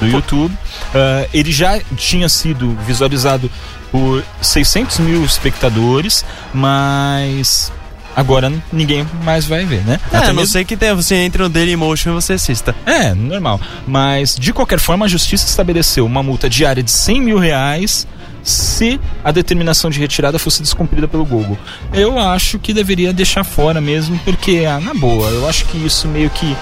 [0.00, 0.54] do YouTube.
[0.94, 3.50] Ah, ele já tinha sido visualizado
[3.90, 7.72] por 600 mil espectadores, mas
[8.16, 10.00] agora ninguém mais vai ver, né?
[10.12, 12.74] É, Até não mesmo- sei que tenha, você entre no Dailymotion e você assista.
[12.86, 13.60] É, normal.
[13.86, 18.06] Mas, de qualquer forma, a justiça estabeleceu uma multa diária de 100 mil reais
[18.42, 21.56] se a determinação de retirada fosse descumprida pelo Google.
[21.92, 26.06] Eu acho que deveria deixar fora mesmo, porque, ah, na boa, eu acho que isso
[26.08, 26.54] meio que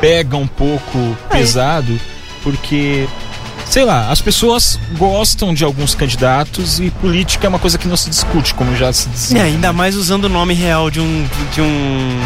[0.00, 1.98] pega um pouco pesado,
[2.42, 3.06] porque.
[3.72, 7.96] Sei lá, as pessoas gostam de alguns candidatos e política é uma coisa que não
[7.96, 9.42] se discute, como já se E dizia.
[9.44, 11.26] ainda mais usando o nome real de um.
[11.54, 12.20] de um.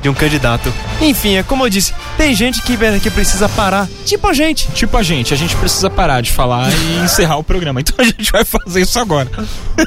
[0.00, 0.72] de um candidato.
[1.02, 3.88] Enfim, é como eu disse, tem gente que, que precisa parar.
[4.04, 4.66] Tipo a gente.
[4.72, 7.80] Tipo a gente, a gente precisa parar de falar e encerrar o programa.
[7.80, 9.30] Então a gente vai fazer isso agora.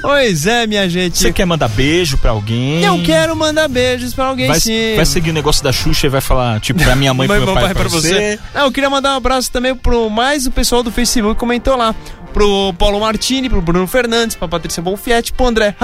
[0.02, 1.18] Pois é, minha gente.
[1.18, 2.84] Você quer mandar beijo pra alguém?
[2.84, 4.96] Eu quero mandar beijos pra alguém Vai, sim.
[4.96, 7.54] vai seguir o negócio da Xuxa e vai falar, tipo, pra minha mãe, pro meu
[7.54, 8.40] pai, pra você.
[8.56, 11.76] Não, eu queria mandar um abraço também pro mais o pessoal do Facebook que comentou
[11.76, 11.94] lá.
[12.34, 15.76] Pro Paulo Martini, pro Bruno Fernandes, pra Patrícia Bonfietti, pro André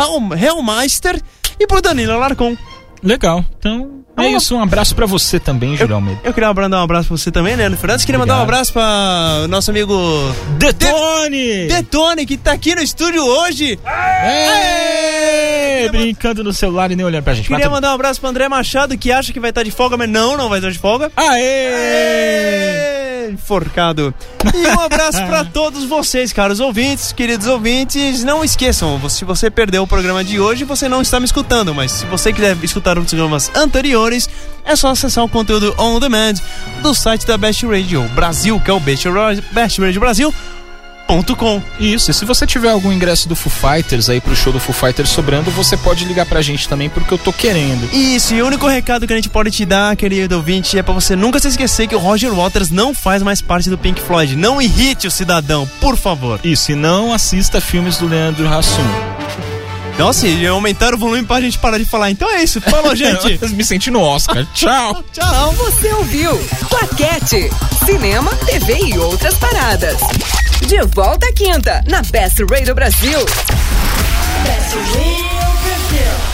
[0.41, 1.21] Helmeister
[1.59, 2.55] e pro Danilo Alarcon.
[3.03, 3.43] Legal.
[3.59, 4.55] Então, é isso.
[4.55, 6.19] Um abraço pra você também, Júlio Almeida.
[6.23, 8.05] Eu queria mandar um abraço pra você também, Leandro Fernandes.
[8.05, 9.95] Queria mandar um abraço pra nosso amigo
[10.57, 11.67] Detone!
[11.67, 13.79] Detone, que tá aqui no estúdio hoje.
[14.23, 17.47] Ê, Brincando no celular e nem olhando pra gente.
[17.47, 19.95] Queria Mas mandar um abraço pro André Machado, que acha que vai estar de folga,
[19.97, 21.11] mas não, não vai estar de folga.
[21.15, 21.41] Aê!
[21.43, 24.13] Ê, Enforcado.
[24.53, 28.23] E um abraço pra todos vocês, caros ouvintes, queridos ouvintes.
[28.23, 31.91] Não esqueçam, se você perdeu o programa de hoje, você não está me escutando, mas
[31.91, 34.06] se você quiser escutar os programas anteriores,
[34.65, 36.35] é só acessar o conteúdo on demand
[36.81, 40.33] do site da Best Radio Brasil, que é o Best Radio, Brasil.
[41.79, 44.73] Isso, e se você tiver algum ingresso do Foo Fighters aí pro show do Foo
[44.73, 47.87] Fighters sobrando, você pode ligar pra gente também, porque eu tô querendo.
[47.93, 50.93] Isso, e o único recado que a gente pode te dar, querido ouvinte, é pra
[50.93, 54.35] você nunca se esquecer que o Roger Waters não faz mais parte do Pink Floyd.
[54.35, 56.41] Não irrite o cidadão, por favor.
[56.43, 59.56] Isso, e não assista filmes do Leandro Hassum.
[59.97, 62.11] Então, assim, aumentaram o volume pra gente parar de falar.
[62.11, 62.61] Então é isso.
[62.61, 63.43] Falou, gente.
[63.55, 64.45] Me senti no Oscar.
[64.53, 65.03] Tchau.
[65.11, 65.51] Tchau.
[65.53, 66.39] Você ouviu
[66.69, 67.49] Claquete.
[67.83, 69.97] Cinema, TV e outras paradas.
[70.67, 73.19] De volta à quinta, na Best Radio Brasil.
[74.43, 76.26] Best Radio Brasil.